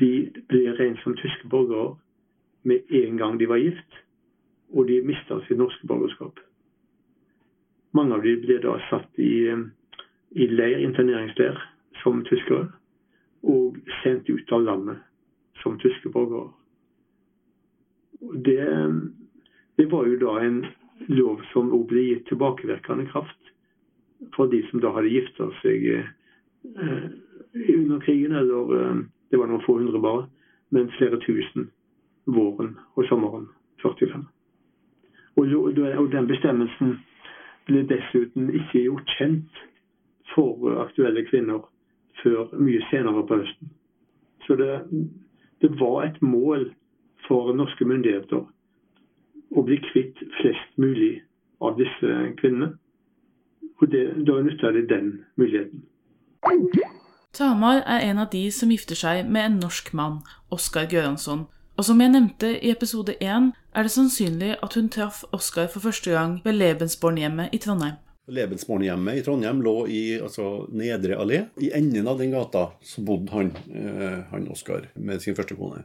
de 0.00 0.30
blir 0.48 0.76
rent 0.78 1.00
som 1.02 1.16
tyske 1.18 1.48
borgere 1.50 1.96
med 2.62 2.90
en 2.90 3.16
gang 3.16 3.38
de 3.40 3.48
var 3.48 3.62
gift, 3.62 4.00
og 4.72 4.88
de 4.88 5.00
mister 5.06 5.40
sitt 5.46 5.58
norske 5.58 5.86
borgerskap. 5.86 6.38
Mange 7.94 8.14
av 8.14 8.22
dem 8.22 8.40
blir 8.42 8.62
da 8.62 8.78
satt 8.88 9.18
i, 9.22 9.50
i 10.34 10.46
leir, 10.50 10.80
interneringsleir 10.82 11.58
som 12.02 12.24
tyskere, 12.26 12.68
og 13.42 13.76
sendt 14.02 14.30
ut 14.30 14.52
av 14.52 14.64
landet 14.64 15.02
som 15.62 15.78
tyske 15.78 16.10
borgere. 16.10 16.50
Det, 18.46 18.64
det 19.76 19.86
var 19.92 20.06
jo 20.06 20.18
da 20.20 20.38
en 20.44 20.64
lov 21.10 21.42
som 21.52 21.72
også 21.72 21.88
ble 21.90 22.04
gitt 22.08 22.28
tilbakevirkende 22.28 23.06
kraft 23.10 23.50
for 24.36 24.46
de 24.50 24.62
som 24.70 24.80
da 24.80 24.92
hadde 24.94 25.12
gifta 25.12 25.48
seg 25.62 25.88
eh, 25.90 27.08
under 27.74 28.00
krigen, 28.04 28.36
eller 28.36 28.76
eh, 28.78 29.02
det 29.30 29.40
var 29.40 29.50
noen 29.50 29.64
få 29.66 29.78
hundre 29.80 30.00
bare, 30.00 30.28
men 30.70 30.92
flere 30.98 31.20
tusen 31.26 31.68
våren 32.26 32.76
og 32.94 33.04
sommeren 33.10 33.48
45. 33.82 34.24
Og, 35.36 35.54
og 35.58 36.10
den 36.12 36.30
bestemmelsen 36.30 36.96
ble 37.66 37.82
dessuten 37.90 38.50
ikke 38.54 38.86
gjort 38.86 39.14
kjent 39.18 39.62
for 40.34 40.78
aktuelle 40.84 41.24
kvinner 41.26 41.64
før 42.22 42.54
mye 42.56 42.80
senere 42.90 43.26
på 43.26 43.40
høsten. 43.42 43.72
Så 44.46 44.56
det, 44.60 44.70
det 45.60 45.72
var 45.80 46.04
et 46.04 46.20
mål 46.22 46.68
for 47.26 47.52
norske 47.56 47.84
myndigheter 47.88 48.44
å 49.54 49.64
bli 49.66 49.78
kvitt 49.90 50.20
flest 50.40 50.78
mulig 50.80 51.18
av 51.64 51.78
disse 51.78 52.18
kvinnene. 52.40 52.74
Og 53.82 53.90
det, 53.90 54.04
da 54.26 54.38
nytter 54.42 54.76
de 54.76 54.84
den 54.88 55.08
muligheten. 55.40 55.82
Tamar 57.34 57.82
er 57.90 58.04
en 58.10 58.20
av 58.22 58.30
de 58.30 58.44
som 58.54 58.70
gifter 58.70 58.98
seg 58.98 59.26
med 59.26 59.48
en 59.48 59.58
norsk 59.64 59.90
mann, 59.96 60.20
Oskar 60.54 60.86
Gøransson. 60.90 61.48
Og 61.74 61.86
som 61.88 61.98
jeg 61.98 62.12
nevnte 62.12 62.52
i 62.54 62.70
episode 62.70 63.16
én, 63.18 63.50
er 63.74 63.86
det 63.86 63.90
sannsynlig 63.90 64.52
at 64.62 64.76
hun 64.78 64.90
traff 64.94 65.24
Oskar 65.34 65.66
for 65.72 65.82
første 65.82 66.14
gang 66.14 66.36
ved 66.44 66.54
Lebensborn-hjemmet 66.60 67.56
i 67.56 67.58
Trondheim. 67.58 67.98
Lebensborn-hjemmet 68.30 69.18
i 69.18 69.24
Trondheim 69.26 69.64
lå 69.64 69.74
i 69.90 70.02
altså, 70.22 70.68
Nedre 70.70 71.18
allé. 71.18 71.42
I 71.60 71.72
enden 71.74 72.06
av 72.08 72.22
den 72.22 72.30
gata 72.32 72.68
så 72.86 73.02
bodde 73.04 73.34
han, 73.34 73.50
eh, 73.74 74.22
han 74.30 74.46
Oskar 74.54 74.86
med 74.94 75.20
sin 75.20 75.34
første 75.34 75.58
kone 75.58 75.82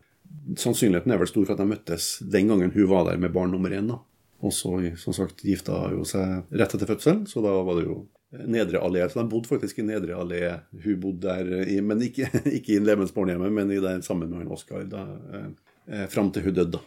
sannsynligheten 0.57 1.11
er 1.11 1.19
vel 1.21 1.29
stor 1.29 1.45
for 1.45 1.55
at 1.55 1.61
de 1.61 1.69
møttes 1.69 2.05
den 2.25 2.47
gangen 2.49 2.73
hun 2.73 2.89
var 2.89 3.09
der 3.09 3.17
med 3.21 3.33
barn 3.35 3.51
nummer 3.51 3.73
én. 3.75 3.91
Og 4.39 4.53
så 4.55 4.71
som 4.97 5.13
sagt 5.13 5.43
gifta 5.43 5.89
hun 5.91 6.05
seg 6.07 6.43
rett 6.55 6.75
etter 6.75 6.87
fødselen, 6.87 7.27
så 7.27 7.41
da 7.43 7.51
var 7.63 7.75
det 7.79 7.85
jo 7.89 8.07
Nedre 8.29 8.77
allé. 8.77 9.09
Så 9.09 9.19
de 9.19 9.29
bodde 9.29 9.47
faktisk 9.49 9.79
i 9.81 9.83
Nedre 9.87 10.13
allé. 10.13 10.59
Hun 10.83 10.99
bodde 11.01 11.27
der, 11.27 11.63
i, 11.65 11.81
men 11.81 12.01
ikke, 12.05 12.29
ikke 12.57 12.73
i 12.75 12.79
Levensbornhjemmet, 12.83 13.51
men 13.51 13.71
i 13.73 13.79
der 13.81 14.01
sammen 14.05 14.29
med 14.29 14.37
han 14.43 14.51
Oskar 14.53 14.81
eh, 14.85 16.05
fram 16.13 16.29
til 16.31 16.43
hun 16.45 16.53
døde. 16.53 16.71
da. 16.77 16.81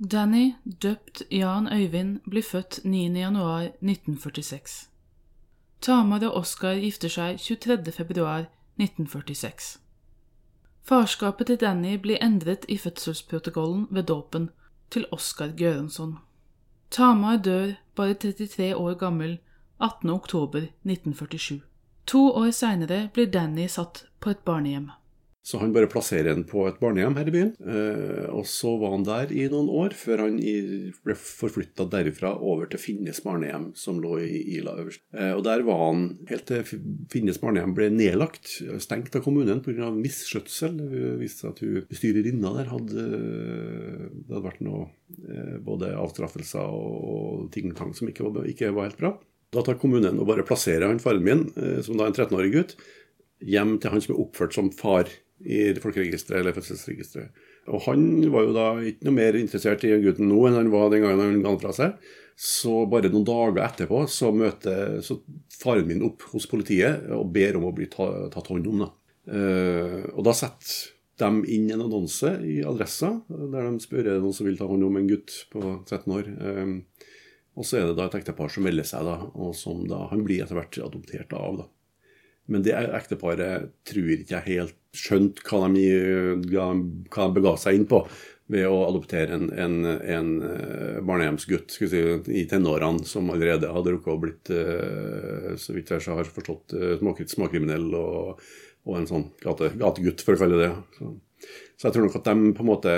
Danny, 0.00 0.52
døpt 0.64 1.22
Jan 1.30 1.72
Øyvind, 1.72 2.20
blir 2.30 2.42
født 2.42 2.80
9.1.1946. 2.84 4.86
Tamar 5.80 6.24
og 6.24 6.36
Oskar 6.40 6.74
gifter 6.74 7.08
seg 7.08 7.36
23.2.1946. 7.36 9.78
Farskapet 10.82 11.46
til 11.46 11.60
Danny 11.60 11.94
blir 11.98 12.18
endret 12.22 12.64
i 12.68 12.76
fødselsprotokollen 12.78 13.86
ved 13.90 14.02
dåpen 14.02 14.50
til 14.90 15.06
Oskar 15.12 15.52
Gørensson. 15.56 16.18
Tamar 16.90 17.36
dør 17.36 17.72
bare 17.94 18.14
33 18.14 18.76
år 18.76 18.94
gammel 18.94 19.38
18. 19.80 20.10
oktober 20.10 20.58
1947. 20.58 21.60
To 22.06 22.32
år 22.32 22.50
seinere 22.50 23.08
blir 23.14 23.30
Danny 23.30 23.66
satt 23.66 24.04
på 24.20 24.30
et 24.30 24.38
barnehjem. 24.44 24.90
Så 25.40 25.56
han 25.58 25.72
bare 25.72 25.88
plasserer 25.88 26.34
den 26.34 26.42
på 26.44 26.66
et 26.68 26.76
barnehjem 26.82 27.14
her 27.16 27.28
i 27.30 27.32
byen. 27.32 27.50
Eh, 27.64 28.26
og 28.28 28.44
så 28.48 28.74
var 28.80 28.92
han 28.92 29.06
der 29.06 29.30
i 29.32 29.46
noen 29.48 29.70
år, 29.72 29.94
før 29.96 30.26
han 30.26 30.36
ble 30.36 31.16
forflytta 31.16 31.86
derifra 31.88 32.34
over 32.36 32.68
til 32.68 32.82
Finnes 32.82 33.22
barnehjem, 33.24 33.70
som 33.78 34.02
lå 34.04 34.18
i 34.20 34.42
Ila 34.58 34.76
øverst. 34.82 35.00
Eh, 35.16 35.32
og 35.32 35.40
der 35.46 35.64
var 35.64 35.80
han 35.86 36.04
helt 36.28 36.44
til 36.50 36.84
Finnes 37.12 37.40
barnehjem 37.40 37.72
ble 37.76 37.88
nedlagt, 37.94 38.52
stengt 38.84 39.16
av 39.16 39.24
kommunen 39.24 39.62
pga. 39.64 39.88
misskjøtsel. 39.96 40.76
Det 40.76 41.14
viste 41.22 41.46
seg 41.46 41.54
at 41.54 41.64
hun 41.64 41.88
bestyrerinna 41.88 42.52
der 42.58 42.70
hadde 42.74 42.90
Det 43.00 44.28
hadde 44.34 44.44
vært 44.44 44.62
noe 44.66 44.84
eh, 45.24 45.56
både 45.64 45.94
avstraffelser 45.96 46.68
og 46.68 47.48
ting 47.54 47.72
tang 47.72 47.96
som 47.96 48.12
ikke 48.12 48.28
var, 48.28 48.44
ikke 48.44 48.74
var 48.76 48.90
helt 48.90 49.00
bra. 49.00 49.14
Da 49.50 49.64
tar 49.64 49.80
kommunen 49.80 50.20
og 50.20 50.28
bare 50.28 50.44
plasserer 50.46 50.86
han 50.86 51.00
faren 51.02 51.24
min, 51.26 51.48
som 51.82 51.96
da 51.98 52.04
er 52.04 52.12
en 52.12 52.14
13-årig 52.14 52.52
gutt, 52.54 52.76
hjem 53.42 53.78
til 53.80 53.90
han 53.90 54.04
som 54.04 54.14
er 54.14 54.20
oppført 54.22 54.54
som 54.54 54.68
far 54.70 55.08
i 55.44 55.60
folkeregisteret 55.80 56.42
eller 56.42 56.56
fødselsregisteret. 56.56 57.44
Og 57.70 57.84
han 57.86 58.06
var 58.32 58.46
jo 58.46 58.54
da 58.56 58.66
ikke 58.90 59.06
noe 59.08 59.16
mer 59.16 59.38
interessert 59.38 59.84
i 59.86 59.92
gutten 60.02 60.28
nå 60.30 60.40
enn 60.48 60.58
han 60.58 60.72
var 60.72 60.90
den 60.92 61.04
gangen 61.04 61.22
han 61.22 61.42
ga 61.42 61.52
han 61.52 61.62
fra 61.62 61.74
seg. 61.76 62.10
Så 62.40 62.86
bare 62.88 63.10
noen 63.12 63.26
dager 63.28 63.60
etterpå 63.66 64.06
så 64.08 64.30
møter 64.32 65.00
så 65.04 65.18
faren 65.60 65.88
min 65.90 66.06
opp 66.06 66.24
hos 66.32 66.48
politiet 66.48 67.10
og 67.12 67.28
ber 67.34 67.58
om 67.58 67.68
å 67.68 67.74
bli 67.76 67.88
tatt 67.92 68.48
hånd 68.48 68.68
om. 68.70 68.86
Da. 68.86 68.90
Uh, 69.30 70.08
og 70.16 70.24
da 70.26 70.34
setter 70.36 70.96
de 71.20 71.52
inn 71.52 71.68
en 71.68 71.84
annonse 71.84 72.32
i 72.48 72.62
Adressa 72.64 73.10
der 73.28 73.66
de 73.66 73.84
spør 73.84 74.06
er 74.06 74.14
det 74.14 74.22
noen 74.24 74.36
som 74.36 74.48
vil 74.48 74.56
ta 74.56 74.68
hånd 74.70 74.86
om 74.86 74.96
en 74.96 75.10
gutt 75.10 75.42
på 75.52 75.60
13 75.84 76.16
år. 76.16 76.30
Uh, 76.40 77.10
og 77.60 77.66
så 77.66 77.76
er 77.76 77.90
det 77.90 77.98
da 77.98 78.06
et 78.08 78.16
ektepar 78.22 78.48
som 78.52 78.64
melder 78.64 78.86
seg, 78.88 79.04
da, 79.04 79.18
og 79.34 79.52
som 79.58 79.82
da 79.90 80.06
han 80.12 80.22
blir 80.24 80.40
etter 80.44 80.56
hvert 80.56 80.80
adoptert 80.80 81.34
av. 81.36 81.60
da. 81.60 81.68
Men 82.50 82.64
det 82.66 82.74
ekteparet 82.74 83.70
tror 83.86 84.10
ikke 84.14 84.38
jeg 84.38 84.48
helt 84.48 84.76
skjønte 84.96 85.44
hva 85.46 85.68
de, 85.70 85.86
hva 86.50 86.70
de 86.74 87.34
bega 87.36 87.54
seg 87.60 87.78
inn 87.78 87.88
på 87.90 88.04
ved 88.50 88.66
å 88.66 88.80
adoptere 88.88 89.36
en, 89.36 89.46
en, 89.54 89.76
en 89.86 90.30
eh, 90.42 90.98
barnehjemsgutt 91.06 91.76
si, 91.76 92.00
i 92.34 92.44
tenårene 92.50 93.06
som 93.06 93.30
allerede 93.30 93.70
hadde 93.70 93.94
rukket 93.94 94.10
å 94.14 94.18
blitt, 94.24 94.50
eh, 94.54 95.52
så 95.60 95.76
vidt 95.76 95.92
jeg 95.94 96.02
har 96.10 96.32
forstått, 96.34 96.74
eh, 96.74 97.26
småkriminell 97.30 97.86
og, 97.94 98.42
og, 98.88 98.94
en 98.98 99.06
sånn 99.10 99.28
gate, 99.44 99.70
gategutt, 99.78 100.24
for 100.26 100.34
å 100.34 100.42
kalle 100.42 100.62
det. 100.64 100.72
Så. 100.98 101.12
Så 101.78 101.88
jeg 101.88 101.94
tror 101.94 102.04
nok 102.04 102.16
at 102.18 102.26
de 102.26 102.50
på 102.52 102.64
en 102.64 102.68
måte 102.68 102.94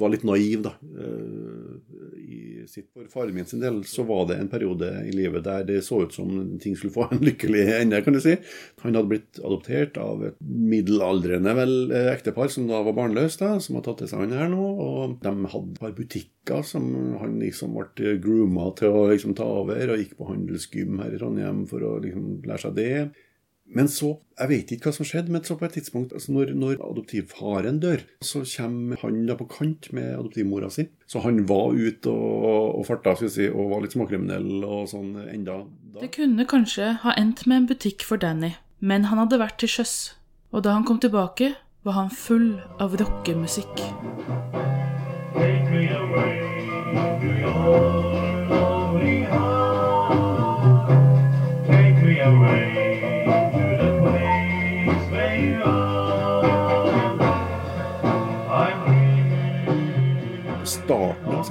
var 0.00 0.14
litt 0.14 0.22
naive, 0.24 0.70
da. 0.70 0.72
Sitt 2.68 2.88
For 2.92 3.08
faren 3.12 3.34
min 3.36 3.48
sin 3.48 3.62
del 3.62 3.80
så 3.88 4.04
var 4.08 4.26
det 4.28 4.38
en 4.40 4.50
periode 4.50 4.88
i 5.06 5.12
livet 5.14 5.44
der 5.46 5.64
det 5.68 5.80
så 5.86 6.02
ut 6.04 6.14
som 6.16 6.58
ting 6.62 6.76
skulle 6.76 6.94
få 6.94 7.06
en 7.10 7.22
lykkelig 7.24 7.64
ende, 7.78 8.02
kan 8.04 8.16
du 8.16 8.20
si. 8.22 8.36
Han 8.82 8.96
hadde 8.98 9.10
blitt 9.12 9.40
adoptert 9.40 10.00
av 10.00 10.24
et 10.28 10.38
middelaldrende 10.44 11.54
vel 11.56 11.74
eh, 11.94 12.10
ektepar 12.14 12.52
som 12.52 12.68
da 12.70 12.82
var 12.86 12.96
barnløst, 12.98 13.44
som 13.64 13.78
har 13.78 13.86
tatt 13.86 14.02
til 14.02 14.10
seg 14.10 14.24
han 14.24 14.36
her 14.36 14.52
nå. 14.52 14.66
Og 14.84 15.16
de 15.24 15.34
hadde 15.54 15.74
et 15.74 15.82
par 15.82 15.96
butikker 15.96 16.66
som 16.66 16.86
han 17.20 17.38
liksom 17.40 17.78
ble 17.78 18.16
grooma 18.22 18.70
til 18.78 18.94
å 18.94 19.08
liksom 19.12 19.36
ta 19.38 19.48
over, 19.62 19.80
og 19.94 20.02
gikk 20.02 20.16
på 20.18 20.30
handelsgym 20.30 21.02
her 21.04 21.14
i 21.14 21.20
Trondheim 21.20 21.66
for 21.70 21.86
å 21.86 21.96
liksom 22.04 22.38
lære 22.44 22.64
seg 22.66 22.78
det. 22.78 22.94
Men 23.70 23.86
så, 23.90 24.16
jeg 24.34 24.50
vet 24.50 24.72
ikke 24.74 24.88
hva 24.88 24.94
som 24.96 25.06
skjedde, 25.06 25.30
men 25.30 25.44
så 25.46 25.54
på 25.58 25.66
et 25.68 25.76
tidspunkt, 25.78 26.14
altså 26.16 26.32
når, 26.34 26.52
når 26.58 26.80
adoptivfaren 26.82 27.78
dør, 27.82 28.02
så 28.24 28.42
kommer 28.56 28.98
han 29.04 29.20
da 29.28 29.36
på 29.38 29.46
kant 29.52 29.90
med 29.94 30.08
adoptivmora 30.16 30.70
si. 30.74 30.88
Så 31.06 31.22
han 31.22 31.44
var 31.46 31.76
ute 31.76 32.10
og, 32.10 32.80
og 32.80 32.86
farta 32.88 33.14
skal 33.18 33.30
si, 33.30 33.46
og 33.50 33.70
var 33.70 33.84
litt 33.84 33.94
småkriminell 33.94 34.64
og 34.66 34.88
sånn 34.90 35.14
enda 35.28 35.60
da. 35.62 36.02
Det 36.02 36.10
kunne 36.16 36.48
kanskje 36.50 36.96
ha 37.04 37.14
endt 37.20 37.44
med 37.46 37.62
en 37.62 37.70
butikk 37.70 38.06
for 38.06 38.20
Danny, 38.22 38.56
men 38.82 39.06
han 39.10 39.22
hadde 39.22 39.38
vært 39.42 39.60
til 39.62 39.70
sjøs. 39.70 39.96
Og 40.50 40.66
da 40.66 40.74
han 40.74 40.86
kom 40.88 40.98
tilbake, 41.02 41.54
var 41.86 41.96
han 41.96 42.10
full 42.10 42.56
av 42.82 42.98
rockemusikk. 42.98 43.86
Take 45.34 45.70
me 45.70 45.86
away 45.94 46.50
New 47.22 47.38
your 47.38 47.99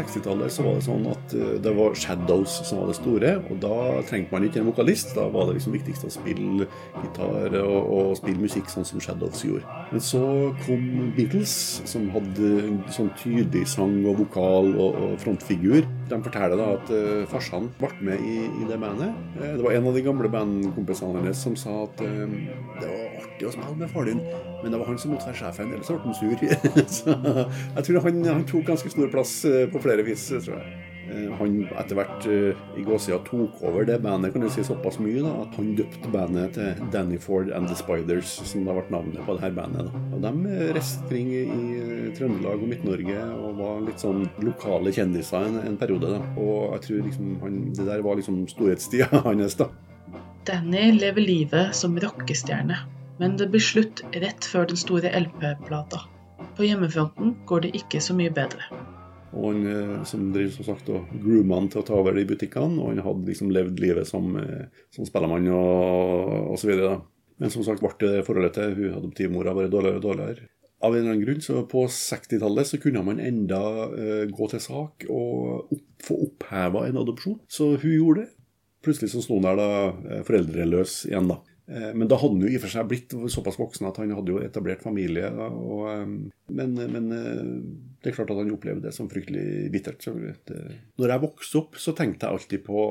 60-tallet 0.09 0.53
så 0.53 0.65
var 0.65 0.79
det 0.79 0.85
sånn 0.87 1.05
at 1.11 1.18
eh, 1.37 1.55
det 1.63 1.73
var 1.77 1.97
Shadows 1.97 2.59
som 2.67 2.81
var 2.81 2.91
det 2.91 2.97
store. 2.99 3.33
Og 3.49 3.61
da 3.63 3.75
trengte 4.09 4.35
man 4.35 4.47
ikke 4.47 4.61
en 4.63 4.69
vokalist. 4.71 5.13
Da 5.17 5.27
var 5.33 5.49
det 5.49 5.59
liksom 5.59 5.75
viktigst 5.77 6.07
å 6.07 6.13
spille 6.13 6.67
gitar 7.03 7.59
og, 7.61 7.79
og 7.93 8.17
spille 8.19 8.41
musikk 8.41 8.71
sånn 8.71 8.87
som 8.87 9.03
Shadows 9.03 9.43
gjorde. 9.45 9.79
Men 9.91 10.03
så 10.03 10.23
kom 10.65 11.13
Beatles, 11.17 11.53
som 11.89 12.09
hadde 12.13 12.51
sånn 12.93 13.11
tydelig 13.19 13.65
sang 13.69 13.99
og 14.07 14.23
vokal 14.23 14.73
og, 14.75 14.99
og 14.99 15.15
frontfigur. 15.23 15.87
De 16.09 16.17
forteller 16.25 16.57
da 16.57 16.67
at 16.73 16.91
uh, 16.93 17.23
farsan 17.29 17.69
ble 17.77 17.89
med 18.05 18.23
i, 18.25 18.37
i, 18.47 18.67
det 18.69 18.79
bandet. 18.81 19.13
Uh, 19.37 19.45
det 19.57 19.63
var 19.65 19.77
en 19.77 19.89
av 19.91 19.97
de 19.97 20.03
gamle 20.05 20.31
bandkompisene 20.33 21.21
hennes 21.21 21.43
som 21.45 21.57
sa 21.59 21.75
at 21.85 22.01
uh, 22.01 22.25
det 22.79 22.89
var 22.89 23.19
artig 23.21 23.49
å 23.49 23.53
spille 23.53 23.77
med 23.77 23.93
far 23.93 24.09
din, 24.09 24.21
men 24.63 24.73
det 24.73 24.81
var 24.81 24.89
han 24.89 25.01
som 25.01 25.13
måtte 25.13 25.29
være 25.29 25.41
sjefen, 25.43 25.73
ellers 25.75 25.91
ble 25.91 25.99
han 26.05 26.17
sur. 26.17 26.45
så 26.97 27.17
jeg 27.77 27.87
tror 27.89 28.07
han, 28.07 28.21
han, 28.25 28.47
tok 28.49 28.65
ganske 28.71 28.93
stor 28.93 29.11
plass 29.13 29.35
på 29.73 29.83
flere 29.83 30.05
vis, 30.07 30.29
tror 30.31 30.57
jeg. 30.57 30.88
Han 31.39 31.57
etter 31.79 31.97
hvert 31.97 32.27
i 32.29 32.83
gåsida 32.85 33.19
tok 33.27 33.61
over 33.65 33.87
det 33.87 33.99
bandet, 34.03 34.33
kan 34.33 34.43
du 34.43 34.49
si 34.51 34.63
såpass 34.65 34.99
mye, 35.01 35.21
da, 35.25 35.31
at 35.43 35.57
han 35.59 35.73
døpte 35.77 36.11
bandet 36.13 36.55
til 36.57 36.83
Danny 36.93 37.19
Ford 37.21 37.51
and 37.55 37.69
the 37.69 37.77
Spiders, 37.77 38.35
som 38.49 38.67
da 38.67 38.75
ble 38.77 38.85
navnet 38.93 39.23
på 39.25 39.35
det 39.37 39.45
her 39.47 39.55
bandet. 39.57 39.89
Da. 39.89 40.03
Og 40.15 40.23
De 40.25 40.59
reiste 40.75 41.09
kring 41.09 41.31
i 41.33 42.13
Trøndelag 42.17 42.63
og 42.63 42.69
Midt-Norge 42.71 43.25
og 43.39 43.59
var 43.59 43.81
litt 43.85 44.03
sånn 44.03 44.25
lokale 44.45 44.93
kjendiser 44.95 45.47
en, 45.49 45.59
en 45.65 45.79
periode. 45.79 46.13
Da. 46.15 46.21
Og 46.39 46.75
jeg 46.77 46.85
tror 46.85 47.03
liksom 47.09 47.33
han, 47.43 47.59
det 47.77 47.87
der 47.89 48.05
var 48.05 48.19
liksom 48.19 48.43
storhetstida 48.51 49.23
hans, 49.27 49.57
da. 49.59 49.69
Danny 50.47 50.91
lever 50.95 51.21
livet 51.21 51.75
som 51.77 51.97
rockestjerne, 51.99 52.77
men 53.19 53.35
det 53.37 53.49
blir 53.51 53.63
slutt 53.63 54.01
rett 54.15 54.45
før 54.47 54.69
den 54.69 54.79
store 54.79 55.11
LP-plata. 55.13 56.05
På 56.57 56.65
hjemmefronten 56.65 57.35
går 57.47 57.67
det 57.67 57.75
ikke 57.77 58.01
så 58.03 58.15
mye 58.17 58.31
bedre. 58.33 58.65
Og 59.35 59.49
han 59.51 59.65
eh, 59.69 59.95
som 60.09 60.29
driver 60.33 60.53
som 60.55 60.67
sagt 60.71 60.89
og 60.93 61.09
groomer 61.21 61.59
han 61.59 61.69
til 61.71 61.83
å 61.83 61.87
ta 61.87 61.97
over 61.99 62.17
de 62.17 62.25
butikkene, 62.29 62.79
og 62.81 62.93
han 62.93 63.03
hadde 63.05 63.29
liksom 63.29 63.51
levd 63.53 63.81
livet 63.81 64.09
som, 64.09 64.31
eh, 64.41 64.69
som 64.95 65.07
spellemann 65.07 65.49
og, 65.53 66.53
osv. 66.55 66.71
Men 67.39 67.53
som 67.53 67.65
sagt 67.65 67.83
ble 67.83 67.93
det 68.01 68.23
forholdet 68.27 68.57
til 68.57 68.73
hun 68.77 68.97
adoptivmora 68.99 69.53
bare 69.57 69.71
dårligere 69.71 70.01
og 70.01 70.07
dårligere. 70.07 70.49
Av 70.79 70.95
en 70.95 71.01
eller 71.01 71.11
annen 71.11 71.25
grunn, 71.25 71.41
så 71.43 71.65
På 71.67 71.85
60-tallet 71.91 72.67
så 72.67 72.79
kunne 72.79 73.03
man 73.03 73.19
enda 73.19 73.59
uh, 73.91 74.25
gå 74.31 74.45
til 74.47 74.61
sak 74.63 75.03
og 75.11 75.73
opp, 75.75 75.87
få 76.05 76.15
oppheva 76.23 76.85
en 76.87 77.01
adopsjon. 77.01 77.35
Så 77.51 77.73
hun 77.81 77.91
gjorde 77.91 78.23
det. 78.23 78.29
Plutselig 78.87 79.11
så 79.11 79.23
sto 79.23 79.35
hun 79.35 79.43
der 79.43 79.59
da 79.59 80.21
foreldreløs 80.23 81.01
igjen. 81.09 81.27
da. 81.27 81.41
Eh, 81.69 81.91
men 81.93 82.07
da 82.09 82.17
hadde 82.17 82.33
han 82.33 82.45
jo 82.47 82.49
i 82.49 82.57
og 82.57 82.63
for 82.63 82.73
seg 82.73 82.87
blitt 82.89 83.13
såpass 83.29 83.59
voksen 83.59 83.85
at 83.89 83.99
han 84.01 84.13
hadde 84.17 84.33
jo 84.33 84.41
etablert 84.41 84.81
familie. 84.81 85.29
Og, 85.29 85.83
eh, 85.91 86.05
men, 86.57 86.73
men, 86.79 87.09
eh, 87.13 87.43
det 88.01 88.11
er 88.11 88.15
klart 88.15 88.33
at 88.33 88.39
han 88.41 88.53
opplevde 88.55 88.87
det 88.87 88.93
som 88.95 89.09
fryktelig 89.11 89.69
bittert. 89.73 90.07
Når 90.09 91.13
jeg 91.13 91.23
vokste 91.25 91.61
opp, 91.61 91.77
så 91.77 91.93
tenkte 91.97 92.25
jeg 92.25 92.39
alltid 92.39 92.63
på 92.65 92.85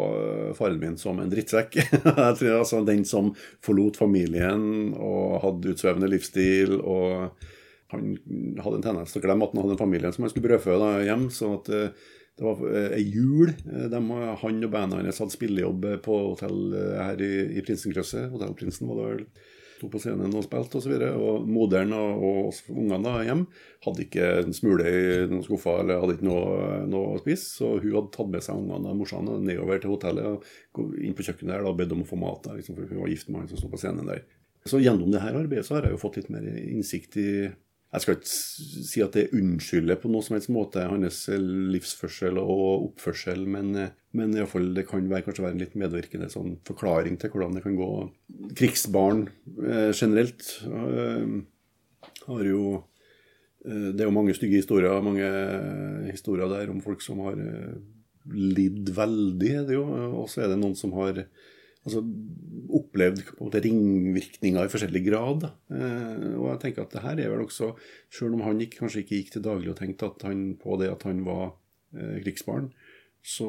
faren 0.59 0.83
min 0.83 0.99
som 1.01 1.19
en 1.19 1.33
drittsekk. 1.33 1.81
altså 2.29 2.85
Den 2.87 3.07
som 3.09 3.33
forlot 3.65 3.99
familien 3.99 4.93
og 4.95 5.41
hadde 5.43 5.73
utsvevende 5.75 6.13
livsstil. 6.13 6.79
og 6.79 7.33
han 7.89 8.19
hadde 8.61 8.77
en 8.77 8.85
tendens 8.85 9.15
til 9.15 9.23
å 9.23 9.25
glemme 9.25 9.47
at 9.47 9.55
han 9.55 9.63
hadde 9.65 9.75
en 9.79 9.81
familie 9.81 10.11
som 10.13 10.27
han 10.27 10.31
skulle 10.31 10.45
brødfø 10.45 10.77
hjem. 11.09 11.31
så 11.33 11.55
at 11.57 11.71
det 12.39 12.47
var 12.47 12.61
eh, 12.71 12.93
ei 13.01 13.05
jul. 13.11 13.51
Eh, 13.51 13.87
de, 13.91 14.01
han 14.43 14.65
og 14.65 14.71
bandet 14.73 15.03
hans 15.03 15.23
hadde 15.25 15.35
spillejobb 15.35 15.87
på 16.05 16.19
hotell 16.31 16.75
eh, 16.79 16.99
her 17.03 17.23
i, 17.25 17.33
i 17.59 17.65
Prinsenkrysset. 17.67 18.29
Hotell 18.31 18.55
Prinsen 18.59 18.91
var 18.91 19.01
det 19.01 19.09
vel. 19.09 19.25
Sto 19.79 19.91
på 19.91 20.01
scenen 20.03 20.35
og 20.35 20.43
spilte 20.47 20.79
osv. 20.79 20.95
Og, 20.95 21.03
så 21.03 21.19
og 21.19 21.51
moderen 21.51 21.95
og, 21.95 22.23
og 22.29 22.73
ungene 22.75 23.03
da 23.05 23.27
hjem 23.27 23.45
hadde 23.87 24.05
ikke 24.07 24.31
en 24.41 24.55
smule 24.55 24.87
i 24.91 25.03
noen 25.31 25.45
skuffer 25.47 25.85
eller 25.85 26.03
hadde 26.03 26.17
ikke 26.17 26.27
noe, 26.27 26.81
noe 26.91 27.13
å 27.15 27.21
spise. 27.23 27.47
Så 27.61 27.75
hun 27.77 27.93
hadde 27.93 28.15
tatt 28.15 28.33
med 28.33 28.47
seg 28.47 28.59
ungene 28.59 28.95
og 28.95 29.03
morsan 29.03 29.31
nedover 29.47 29.83
til 29.83 29.95
hotellet 29.95 30.51
og 30.79 30.99
inn 30.99 31.15
på 31.19 31.27
kjøkkenet 31.27 31.57
der 31.57 31.67
og 31.67 31.79
bedt 31.79 31.95
om 31.95 32.03
å 32.07 32.11
få 32.11 32.19
mat. 32.19 32.43
Der, 32.47 32.59
liksom, 32.59 32.79
for 32.79 32.91
hun 32.91 33.03
var 33.03 33.15
gift 33.15 33.31
med 33.31 33.43
han 33.43 33.51
som 33.51 33.63
sto 33.63 33.71
på 33.71 33.83
scenen 33.83 34.11
der. 34.11 34.27
Så 34.67 34.83
gjennom 34.83 35.11
det 35.11 35.23
her 35.23 35.39
arbeidet 35.39 35.67
så 35.67 35.79
har 35.79 35.87
jeg 35.87 35.95
jo 35.95 36.03
fått 36.03 36.19
litt 36.21 36.31
mer 36.35 36.47
innsikt 36.59 37.19
i 37.19 37.31
jeg 37.89 38.05
skal 38.05 38.17
ikke 38.19 38.29
si 38.85 39.01
at 39.01 39.15
det 39.17 39.31
unnskylder 39.33 39.97
på 40.01 40.11
noen 40.13 40.25
som 40.25 40.35
helst 40.37 40.51
måte 40.53 40.85
hans 40.85 41.23
livsførsel 41.33 42.37
og 42.43 42.91
oppførsel, 42.91 43.47
men, 43.49 43.73
men 44.13 44.35
i 44.37 44.45
fall, 44.51 44.69
det 44.77 44.85
kan 44.91 45.09
være, 45.09 45.25
kanskje 45.25 45.47
være 45.47 45.57
en 45.57 45.63
litt 45.63 45.79
medvirkende 45.81 46.29
sånn 46.33 46.59
forklaring 46.69 47.17
til 47.21 47.33
hvordan 47.33 47.57
det 47.57 47.65
kan 47.65 47.79
gå. 47.79 47.89
Krigsbarn 48.61 49.25
eh, 49.65 49.89
generelt 49.97 50.51
eh, 50.69 51.33
har 52.29 52.45
jo 52.45 52.63
eh, 53.65 53.89
Det 53.95 54.03
er 54.03 54.11
jo 54.11 54.17
mange 54.19 54.37
stygge 54.37 54.61
historier, 54.61 55.01
mange 55.05 55.33
historier 56.11 56.53
der 56.53 56.75
om 56.75 56.85
folk 56.85 57.01
som 57.05 57.25
har 57.25 57.41
eh, 57.41 57.79
lidd 58.37 58.93
veldig. 58.93 59.55
Og 60.13 60.29
så 60.29 60.45
er 60.45 60.53
det 60.53 60.61
noen 60.61 60.77
som 60.77 60.93
har 61.01 61.25
altså, 61.87 62.03
opplevd 62.79 63.23
måte, 63.39 63.63
ringvirkninger 63.65 64.67
i 64.67 64.73
forskjellig 64.73 65.03
grad. 65.07 65.49
Eh, 65.73 66.29
og 66.35 66.51
jeg 66.53 66.63
tenker 66.65 66.85
at 66.85 66.95
det 66.95 67.05
her 67.05 67.23
er 67.23 67.33
vel 67.33 67.45
også, 67.47 67.75
Selv 68.11 68.35
om 68.37 68.45
han 68.47 68.61
ikke, 68.61 68.83
kanskje 68.83 69.05
ikke 69.05 69.17
gikk 69.19 69.33
til 69.35 69.45
daglig 69.45 69.73
og 69.73 69.79
tenkte 69.81 70.13
han, 70.25 70.57
på 70.61 70.79
det 70.81 70.91
at 70.93 71.05
han 71.09 71.25
var 71.27 71.53
eh, 71.97 72.19
krigsbarn, 72.25 72.71
så 73.23 73.49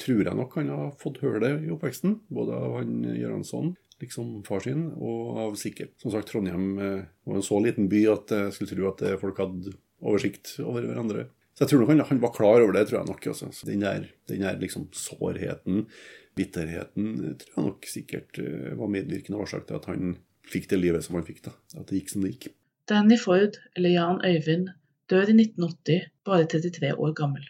tror 0.00 0.24
jeg 0.24 0.34
nok 0.34 0.54
han 0.58 0.72
har 0.72 0.94
fått 0.98 1.20
høre 1.22 1.40
det 1.44 1.54
i 1.66 1.72
oppveksten. 1.72 2.20
Både 2.34 2.56
av 2.56 2.78
han 2.80 3.04
Gjøransson, 3.14 3.74
liksom 4.02 4.42
far 4.46 4.64
sin, 4.64 4.88
og 4.96 5.38
av 5.44 5.56
Sikker. 5.60 5.92
Som 6.02 6.14
sagt, 6.14 6.32
Trondheim 6.32 6.78
eh, 6.78 7.06
var 7.28 7.38
en 7.38 7.46
så 7.46 7.60
liten 7.62 7.88
by 7.92 8.04
at 8.14 8.34
jeg 8.34 8.56
skulle 8.56 8.74
tro 8.74 8.90
at 8.90 9.06
folk 9.22 9.40
hadde 9.44 9.76
oversikt 10.04 10.56
over 10.64 10.84
hverandre. 10.88 11.28
Så 11.54 11.62
jeg 11.62 11.70
tror 11.70 11.84
nok 11.84 11.90
han, 11.92 12.02
han 12.08 12.20
var 12.22 12.34
klar 12.34 12.60
over 12.64 12.74
det, 12.74 12.88
tror 12.88 13.00
jeg 13.00 13.10
nok. 13.12 13.26
Også. 13.30 13.50
Den 13.68 13.82
der, 13.84 14.08
den 14.28 14.42
der 14.42 14.58
liksom 14.58 14.88
sårheten 14.90 15.86
bitterheten 16.34 17.36
tror 17.38 17.52
jeg 17.54 17.66
nok 17.68 17.86
sikkert 17.86 18.38
eh, 18.42 18.72
var 18.74 18.90
medvirkende 18.90 19.38
årsak 19.38 19.68
til 19.68 19.78
at 19.78 19.86
han 19.86 20.16
fikk 20.50 20.66
det 20.72 20.80
livet 20.82 21.06
som 21.06 21.14
han 21.14 21.26
fikk. 21.26 21.44
da, 21.46 21.54
At 21.78 21.86
det 21.86 22.00
gikk 22.00 22.10
som 22.10 22.26
det 22.26 22.34
gikk. 22.34 22.48
Danny 22.90 23.16
Ford, 23.16 23.60
eller 23.76 23.94
Jan 23.94 24.18
Øyvind, 24.26 24.68
dør 25.10 25.30
i 25.30 25.36
1980, 25.38 26.10
bare 26.26 26.50
33 26.50 26.90
år 26.98 27.14
gammel. 27.22 27.46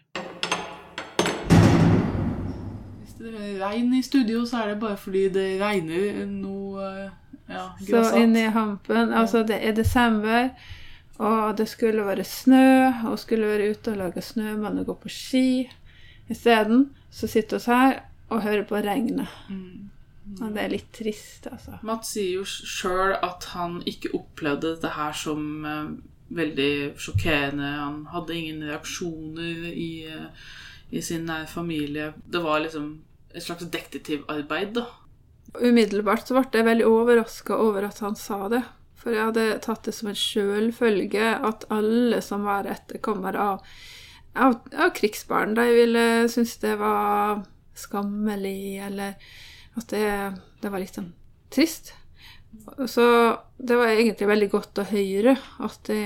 Hvis 3.01 3.17
det 3.19 3.33
er 3.33 3.59
regn 3.65 3.95
i 3.97 4.03
studio, 4.05 4.45
så 4.45 4.63
er 4.63 4.75
det 4.75 4.81
bare 4.85 5.01
fordi 5.01 5.29
det 5.33 5.49
regner 5.65 6.27
noe 6.29 6.93
ja, 7.49 7.71
Så 7.81 8.05
inni 8.21 8.45
hampen 8.53 9.13
Altså, 9.13 9.43
det 9.49 9.59
er 9.65 9.73
desember, 9.73 10.53
og 11.19 11.57
det 11.59 11.69
skulle 11.71 12.07
være 12.07 12.25
snø, 12.27 12.91
og 13.11 13.19
skulle 13.23 13.47
være 13.47 13.71
ute 13.71 13.93
og 13.93 14.01
lage 14.01 14.23
snømann 14.23 14.81
og 14.83 14.87
gå 14.87 14.97
på 15.05 15.13
ski. 15.13 15.47
Isteden 16.31 16.89
så 17.11 17.29
sitter 17.31 17.61
vi 17.63 17.71
her 17.71 18.01
og 18.33 18.43
hører 18.43 18.65
på 18.67 18.81
regnet. 18.83 19.31
Mm. 19.49 19.91
Og 20.41 20.55
det 20.55 20.63
er 20.63 20.73
litt 20.73 20.91
trist, 20.97 21.47
altså. 21.51 21.79
Mats 21.85 22.15
sier 22.17 22.41
jo 22.41 22.45
sjøl 22.49 23.13
at 23.23 23.45
han 23.53 23.83
ikke 23.87 24.15
opplevde 24.17 24.75
det 24.81 24.95
her 24.97 25.13
som 25.15 25.67
uh, 25.69 25.93
veldig 26.35 26.95
sjokkerende. 26.99 27.73
Han 27.79 27.99
hadde 28.11 28.39
ingen 28.39 28.65
reaksjoner 28.65 29.67
i, 29.71 29.91
uh, 30.09 30.31
i 30.91 31.03
sin 31.05 31.29
nære 31.29 31.51
familie. 31.53 32.13
Det 32.25 32.43
var 32.43 32.65
liksom 32.65 32.97
et 33.35 33.45
slags 33.45 33.69
detektivarbeid, 33.69 34.73
da. 34.81 34.89
Umiddelbart 35.61 36.27
så 36.27 36.39
ble 36.39 36.49
jeg 36.59 36.67
veldig 36.67 36.89
overraska 36.89 37.61
over 37.61 37.87
at 37.91 38.01
han 38.03 38.17
sa 38.19 38.49
det. 38.51 38.65
For 39.05 39.13
jeg 39.13 39.29
hadde 39.29 39.49
tatt 39.65 39.85
det 39.85 39.93
som 39.93 40.09
en 40.09 40.17
sjølfølge 40.17 41.35
at 41.45 41.67
alle 41.75 42.23
som 42.25 42.47
var 42.49 42.69
etterkommere 42.73 43.49
av, 43.53 43.75
av, 44.33 44.57
av 44.73 44.95
krigsbarn, 44.97 45.53
de 45.59 45.67
ville 45.77 46.05
synes 46.33 46.57
det 46.63 46.79
var 46.81 47.43
skammelig, 47.77 48.79
eller 48.87 49.19
at 49.77 49.93
det, 49.93 50.09
det 50.63 50.73
var 50.73 50.81
litt 50.81 50.97
sånn 50.97 51.13
trist. 51.53 51.93
Så 52.89 53.05
det 53.59 53.77
var 53.77 53.93
egentlig 53.93 54.31
veldig 54.31 54.51
godt 54.53 54.81
å 54.81 54.89
høre 54.89 55.37
at 55.67 55.79
det, 55.91 56.03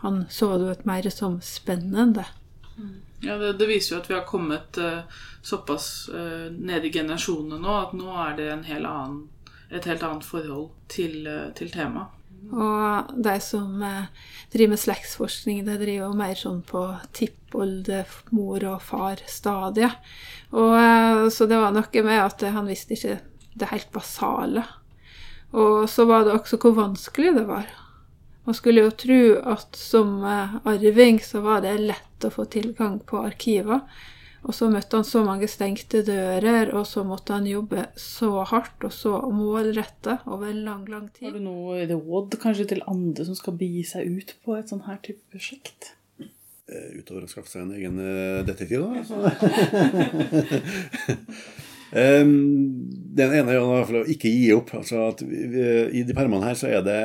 han 0.00 0.18
så 0.30 0.50
det 0.62 0.86
mer 0.88 1.10
som 1.12 1.40
spennende. 1.44 2.24
Ja, 3.20 3.36
det, 3.36 3.56
det, 3.58 3.66
viser 3.66 3.96
jo 3.96 4.00
at 4.02 4.10
vi 4.10 4.14
har 4.14 4.26
kommet 4.28 4.78
uh, 4.78 5.02
såpass 5.42 6.08
uh, 6.12 6.48
ned 6.52 6.84
i 6.84 6.92
generasjonene 6.92 7.58
nå 7.62 7.76
at 7.80 7.94
nå 7.96 8.12
er 8.26 8.36
det 8.38 8.50
en 8.52 8.66
hel 8.68 8.86
annen, 8.86 9.22
et 9.70 9.84
helt 9.84 10.04
annet 10.06 10.24
forhold 10.24 10.70
til, 10.92 11.26
uh, 11.26 11.48
til 11.58 11.72
temaet. 11.72 12.16
Og 12.54 13.14
de 13.24 13.34
som 13.42 13.80
eh, 13.82 14.06
driver 14.52 14.74
med 14.74 14.80
slektsforskning, 14.80 15.64
de 15.66 15.76
driver 15.80 16.06
jo 16.06 16.18
mer 16.18 16.38
sånn 16.38 16.60
på 16.66 16.82
tippoldemor- 17.16 18.66
og 18.70 18.82
far-stadiet. 18.86 19.96
Eh, 20.52 21.22
så 21.32 21.48
det 21.50 21.58
var 21.58 21.74
noe 21.74 22.04
med 22.06 22.20
at 22.22 22.44
han 22.54 22.70
visste 22.70 22.94
ikke 22.94 23.18
det 23.56 23.70
helt 23.72 23.90
basale. 23.94 24.62
Og 25.56 25.88
så 25.90 26.06
var 26.06 26.26
det 26.26 26.36
også 26.36 26.60
hvor 26.62 26.76
vanskelig 26.78 27.34
det 27.38 27.46
var. 27.48 27.66
Man 28.46 28.54
skulle 28.54 28.84
jo 28.84 28.94
tro 28.94 29.22
at 29.56 29.78
som 29.78 30.20
eh, 30.22 30.58
arving 30.70 31.18
så 31.24 31.42
var 31.42 31.64
det 31.66 31.80
lett 31.82 32.26
å 32.26 32.30
få 32.30 32.46
tilgang 32.52 33.00
på 33.02 33.24
arkiver. 33.26 33.82
Og 34.46 34.54
så 34.54 34.68
møtte 34.70 35.00
han 35.00 35.06
så 35.06 35.24
mange 35.26 35.48
stengte 35.50 36.04
dører, 36.06 36.70
og 36.78 36.86
så 36.86 37.02
måtte 37.06 37.34
han 37.34 37.48
jobbe 37.50 37.88
så 37.98 38.44
hardt 38.46 38.86
og 38.86 38.92
så 38.94 39.18
målretta 39.34 40.20
over 40.30 40.54
lang, 40.54 40.84
lang 40.90 41.08
tid. 41.10 41.26
Har 41.26 41.34
du 41.34 41.42
noe 41.42 41.82
råd 41.90 42.38
kanskje 42.42 42.68
til 42.70 42.84
andre 42.86 43.26
som 43.26 43.38
skal 43.38 43.56
bi 43.58 43.82
seg 43.86 44.06
ut 44.06 44.36
på 44.46 44.54
et 44.54 44.70
sånn 44.70 44.84
her 44.86 45.00
type 45.02 45.22
prosjekt? 45.34 45.96
Uh, 46.66 46.98
utover 46.98 47.26
å 47.26 47.30
skaffe 47.30 47.50
seg 47.50 47.62
en 47.64 47.74
egen 47.78 47.98
eh, 48.02 48.42
detektiv, 48.46 48.86
da. 48.86 48.90
Den 51.96 53.30
ene 53.30 53.52
er 53.52 53.54
jo 53.54 53.62
i 53.62 53.70
hvert 53.70 53.86
fall 53.88 54.00
å 54.00 54.08
ikke 54.10 54.30
gi 54.30 54.48
opp. 54.54 54.72
altså 54.74 55.04
at 55.06 55.22
vi, 55.22 55.44
vi, 55.52 55.66
I 56.00 56.02
de 56.06 56.16
permene 56.16 56.48
her 56.48 56.58
så 56.58 56.66
er 56.70 56.82
det 56.86 57.02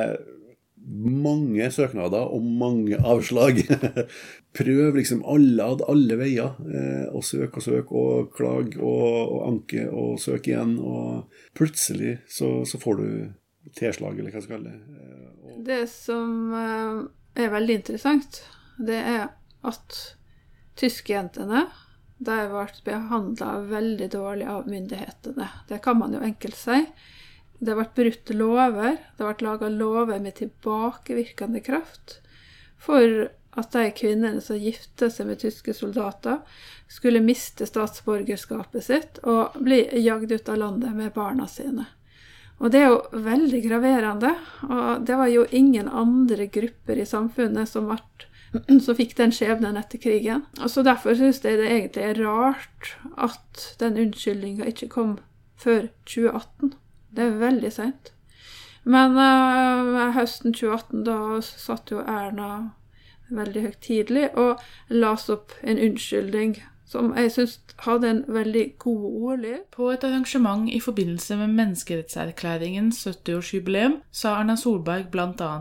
mange 0.92 1.68
søknader 1.72 2.30
og 2.32 2.44
mange 2.44 2.98
avslag. 2.98 3.62
Prøv 4.58 4.96
liksom 4.98 5.22
alle, 5.28 5.68
alle 5.88 6.18
veier. 6.20 6.56
Eh, 6.62 7.06
og 7.12 7.24
søk 7.24 7.56
og 7.58 7.64
søk 7.64 7.92
og 7.96 8.32
klag 8.36 8.76
og, 8.78 9.06
og 9.22 9.46
anke 9.48 9.86
og 9.88 10.18
søk 10.20 10.50
igjen. 10.50 10.76
Og 10.78 11.30
plutselig 11.58 12.18
så, 12.28 12.60
så 12.68 12.80
får 12.82 13.00
du 13.00 13.06
tilslag, 13.78 14.18
eller 14.18 14.34
hva 14.34 14.42
skal 14.42 14.58
kalle 14.58 14.74
det. 14.74 14.98
Eh, 14.98 15.30
og... 15.42 15.62
Det 15.68 15.84
som 15.90 16.56
eh, 16.58 16.98
er 17.44 17.54
veldig 17.54 17.78
interessant, 17.80 18.42
det 18.82 18.98
er 18.98 19.24
at 19.62 20.02
tyskjentene 20.80 21.66
de 22.22 22.38
ble 22.50 22.66
behandla 22.86 23.56
veldig 23.66 24.08
dårlig 24.12 24.46
av 24.46 24.68
myndighetene. 24.70 25.48
Det 25.68 25.80
kan 25.82 25.98
man 25.98 26.14
jo 26.14 26.22
enkelt 26.22 26.58
si. 26.58 26.78
Det 27.62 27.76
ble 27.78 27.86
brutt 27.94 28.34
lover. 28.34 28.96
Det 29.16 29.28
ble 29.28 29.46
laga 29.46 29.70
lover 29.70 30.18
med 30.22 30.34
tilbakevirkende 30.40 31.62
kraft 31.62 32.18
for 32.82 33.28
at 33.52 33.74
de 33.74 33.90
kvinnene 33.94 34.40
som 34.42 34.58
gifta 34.58 35.10
seg 35.12 35.28
med 35.28 35.42
tyske 35.42 35.74
soldater, 35.76 36.40
skulle 36.90 37.22
miste 37.24 37.66
statsborgerskapet 37.68 38.84
sitt 38.84 39.20
og 39.28 39.58
bli 39.60 39.84
jagd 40.02 40.32
ut 40.32 40.48
av 40.48 40.58
landet 40.60 40.96
med 40.96 41.12
barna 41.14 41.46
sine. 41.48 41.86
Og 42.62 42.70
det 42.72 42.82
er 42.82 42.92
jo 42.92 43.22
veldig 43.24 43.60
graverende. 43.64 44.34
Og 44.68 45.06
det 45.06 45.16
var 45.18 45.30
jo 45.32 45.46
ingen 45.50 45.88
andre 45.88 46.46
grupper 46.52 47.00
i 47.02 47.08
samfunnet 47.08 47.68
som, 47.68 47.90
ble, 47.90 47.98
som 48.84 48.98
fikk 48.98 49.16
den 49.18 49.34
skjebnen 49.34 49.78
etter 49.80 50.00
krigen. 50.02 50.46
Og 50.60 50.70
så 50.70 50.84
Derfor 50.86 51.18
syns 51.18 51.42
jeg 51.44 51.58
det 51.60 51.70
egentlig 51.70 52.06
er 52.06 52.22
rart 52.22 52.94
at 53.16 53.66
den 53.82 53.98
unnskyldninga 54.06 54.68
ikke 54.70 54.92
kom 54.92 55.16
før 55.62 55.90
2018. 56.06 56.76
Det 57.12 57.24
er 57.24 57.40
veldig 57.40 57.72
seint. 57.72 58.12
Men 58.84 59.14
uh, 59.14 60.10
høsten 60.16 60.54
2018, 60.56 61.04
da 61.06 61.18
satt 61.44 61.92
jo 61.92 62.02
Erna 62.02 62.72
veldig 63.32 63.62
høytidelig 63.68 64.26
og 64.36 64.60
las 64.92 65.28
opp 65.32 65.54
en 65.62 65.80
unnskyldning 65.80 66.58
som 66.92 67.12
jeg 67.16 67.30
syns 67.32 67.54
hadde 67.86 68.08
en 68.10 68.20
veldig 68.28 68.64
god 68.82 69.04
ordlyd. 69.10 69.62
På 69.72 69.88
et 69.94 70.04
arrangement 70.04 70.66
i 70.68 70.80
forbindelse 70.82 71.38
med 71.40 71.54
menneskerettserklæringens 71.60 73.00
70-årsjubileum 73.06 74.00
sa 74.12 74.34
Erna 74.40 74.58
Solberg 74.60 75.08
bl.a.: 75.14 75.52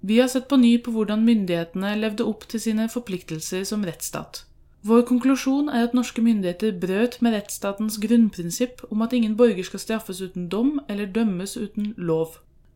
Vi 0.00 0.18
har 0.18 0.28
sett 0.32 0.48
på 0.48 0.56
ny 0.56 0.78
på 0.84 0.94
hvordan 0.94 1.24
myndighetene 1.24 1.94
levde 2.00 2.24
opp 2.24 2.48
til 2.48 2.60
sine 2.60 2.88
forpliktelser 2.88 3.64
som 3.68 3.84
rettsstat. 3.84 4.44
Vår 4.84 5.06
konklusjon 5.08 5.70
er 5.72 5.86
at 5.86 5.94
norske 5.96 6.20
myndigheter 6.20 6.74
brøt 6.76 7.14
med 7.24 7.32
rettsstatens 7.32 7.96
grunnprinsipp 8.02 8.82
om 8.90 9.00
at 9.00 9.14
ingen 9.16 9.32
borger 9.38 9.64
skal 9.64 9.80
straffes 9.80 10.20
uten 10.20 10.50
dom 10.52 10.74
eller 10.92 11.08
dømmes 11.08 11.56
uten 11.56 11.94
lov. 11.96 12.34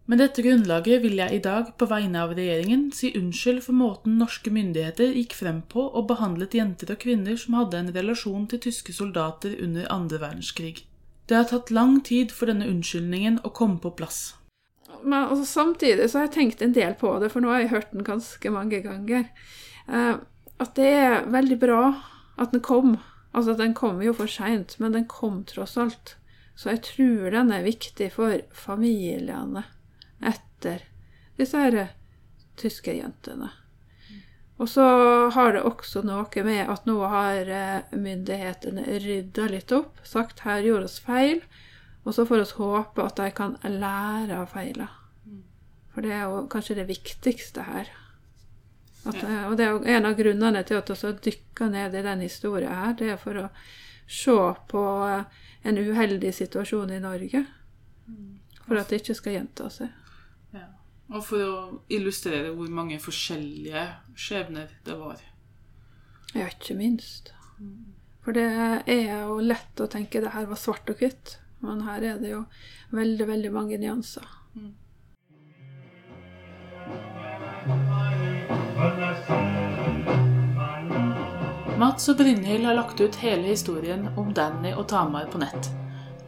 Med 0.09 0.23
dette 0.23 0.41
grunnlaget 0.41 1.03
vil 1.03 1.19
jeg 1.21 1.37
i 1.37 1.43
dag 1.45 1.75
på 1.77 1.85
vegne 1.91 2.23
av 2.25 2.33
regjeringen 2.33 2.87
si 2.97 3.11
unnskyld 3.19 3.61
for 3.67 3.77
måten 3.77 4.17
norske 4.17 4.49
myndigheter 4.49 5.13
gikk 5.13 5.37
frem 5.37 5.59
på 5.69 5.85
og 5.85 6.07
behandlet 6.09 6.57
jenter 6.57 6.95
og 6.95 7.03
kvinner 7.03 7.37
som 7.37 7.59
hadde 7.59 7.83
en 7.83 7.93
relasjon 7.93 8.49
til 8.49 8.63
tyske 8.71 8.97
soldater 8.97 9.59
under 9.67 9.85
andre 9.93 10.23
verdenskrig. 10.25 10.87
Det 11.29 11.37
har 11.37 11.45
tatt 11.53 11.69
lang 11.69 12.01
tid 12.01 12.33
for 12.33 12.49
denne 12.49 12.71
unnskyldningen 12.73 13.43
å 13.45 13.53
komme 13.53 13.83
på 13.85 13.93
plass. 14.01 14.33
Men 15.05 15.29
altså, 15.29 15.45
samtidig 15.45 16.09
så 16.09 16.23
har 16.23 16.31
jeg 16.31 16.37
tenkt 16.39 16.65
en 16.65 16.73
del 16.73 16.97
på 16.97 17.13
det, 17.21 17.29
for 17.35 17.45
nå 17.45 17.53
har 17.53 17.67
jeg 17.67 17.75
hørt 17.77 17.93
den 17.93 18.09
ganske 18.09 18.57
mange 18.57 18.81
ganger. 18.81 19.29
Eh, 19.93 20.15
at 20.59 20.75
det 20.79 20.91
er 20.91 21.29
veldig 21.31 21.59
bra 21.63 21.83
at 22.39 22.55
den 22.55 22.63
kom. 22.65 22.97
Altså, 23.33 23.55
den 23.59 23.75
kom 23.75 24.03
jo 24.03 24.15
for 24.17 24.31
seint, 24.31 24.79
men 24.83 24.95
den 24.97 25.07
kom 25.11 25.43
tross 25.47 25.77
alt. 25.79 26.17
Så 26.59 26.73
jeg 26.73 26.83
tror 26.89 27.31
den 27.35 27.53
er 27.55 27.67
viktig 27.67 28.11
for 28.17 28.41
familiene 28.51 29.63
etter 30.19 30.83
disse 31.39 31.61
her 31.63 31.93
tyske 32.59 32.97
jentene. 32.97 33.53
Og 34.59 34.67
så 34.67 34.85
har 35.31 35.53
det 35.55 35.63
også 35.63 36.03
noe 36.03 36.43
med 36.43 36.67
at 36.67 36.87
nå 36.89 36.97
har 37.07 37.47
eh, 37.47 37.93
myndighetene 37.95 38.83
rydda 39.05 39.47
litt 39.53 39.71
opp, 39.75 40.01
sagt 40.03 40.43
her 40.43 40.65
gjorde 40.67 40.89
oss 40.91 40.99
feil, 40.99 41.45
og 42.03 42.17
så 42.17 42.25
får 42.27 42.43
vi 42.43 42.57
håpe 42.65 43.05
at 43.05 43.21
de 43.21 43.29
kan 43.37 43.55
lære 43.63 44.41
av 44.41 44.51
feilene. 44.51 44.91
For 45.95 46.03
det 46.03 46.11
er 46.15 46.27
jo 46.27 46.43
kanskje 46.51 46.81
det 46.81 46.89
viktigste 46.91 47.69
her. 47.71 47.89
At, 49.09 49.21
eh, 49.23 49.45
og 49.49 49.57
det 49.59 49.67
er 49.67 49.93
en 49.97 50.09
av 50.09 50.17
grunnene 50.19 50.65
til 50.69 50.81
at 50.81 50.91
vi 50.93 51.13
dykka 51.31 51.69
ned 51.73 51.95
i 51.97 52.05
den 52.05 52.25
historien 52.27 52.75
her, 52.75 52.97
det 52.99 53.13
er 53.15 53.21
for 53.21 53.41
å 53.41 53.47
se 54.09 54.37
på 54.69 54.83
eh, 55.07 55.39
en 55.69 55.79
uheldig 55.79 56.35
situasjon 56.35 56.93
i 56.93 57.01
Norge. 57.03 57.45
For 58.67 58.77
at 58.77 58.91
det 58.93 59.01
ikke 59.03 59.17
skal 59.17 59.39
gjenta 59.39 59.71
seg. 59.73 59.95
Og 61.09 61.23
for 61.25 61.41
å 61.41 61.53
illustrere 61.89 62.51
hvor 62.53 62.69
mange 62.69 62.99
forskjellige 63.01 63.85
skjebner 64.13 64.75
det 64.85 64.97
var. 65.01 65.23
Ja, 66.35 66.51
ikke 66.51 66.77
minst. 66.77 67.33
For 68.25 68.37
det 68.37 68.45
er 68.45 69.07
jo 69.25 69.39
lett 69.41 69.81
å 69.81 69.89
tenke 69.89 70.21
det 70.21 70.35
her 70.35 70.51
var 70.51 70.61
svart 70.61 70.91
og 70.93 71.01
hvitt, 71.01 71.39
men 71.65 71.81
her 71.87 72.05
er 72.05 72.21
det 72.21 72.35
jo 72.35 72.43
veldig, 72.93 73.25
veldig 73.31 73.53
mange 73.55 73.79
nyanser. 73.81 74.29
Mm. 74.53 74.75
Og 81.99 82.17
Brynhild 82.17 82.65
har 82.65 82.77
lagt 82.79 83.01
ut 83.01 83.17
hele 83.19 83.43
historien 83.43 84.09
om 84.17 84.31
Danny 84.35 84.71
og 84.73 84.87
Tamar 84.89 85.27
på 85.33 85.39
nett. 85.43 85.71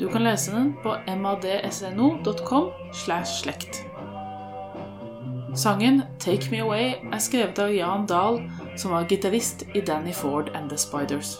Du 0.00 0.08
kan 0.08 0.24
lese 0.24 0.50
den 0.50 0.72
på 0.82 0.96
madsno.com 1.06 2.70
slash 2.92 3.42
slekt. 3.42 3.86
Sangen 5.54 6.02
'Take 6.18 6.50
Me 6.50 6.58
Away' 6.58 7.14
er 7.14 7.18
skrevet 7.18 7.58
av 7.58 7.70
Jan 7.74 8.06
Dahl, 8.06 8.50
som 8.76 8.90
var 8.90 9.06
gitarist 9.08 9.62
i 9.74 9.80
Danny 9.80 10.12
Ford 10.12 10.50
and 10.54 10.70
The 10.70 10.76
Spiders. 10.76 11.38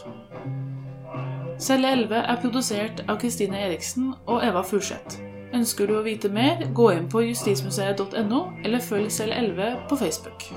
Celle 1.59 1.93
11 1.93 2.15
er 2.17 2.37
produsert 2.43 3.05
av 3.09 3.19
Kristine 3.19 3.59
Eriksen 3.59 4.15
og 4.27 4.47
Eva 4.47 4.63
Furseth. 4.63 5.19
Ønsker 5.55 5.87
du 5.87 5.99
å 5.99 6.03
vite 6.03 6.29
mer, 6.29 6.67
gå 6.75 6.91
inn 6.93 7.09
på 7.09 7.21
justismuseet.no, 7.21 8.41
eller 8.65 8.79
følg 8.79 9.11
Celle 9.11 9.35
11 9.35 9.77
på 9.89 9.97
Facebook. 9.97 10.53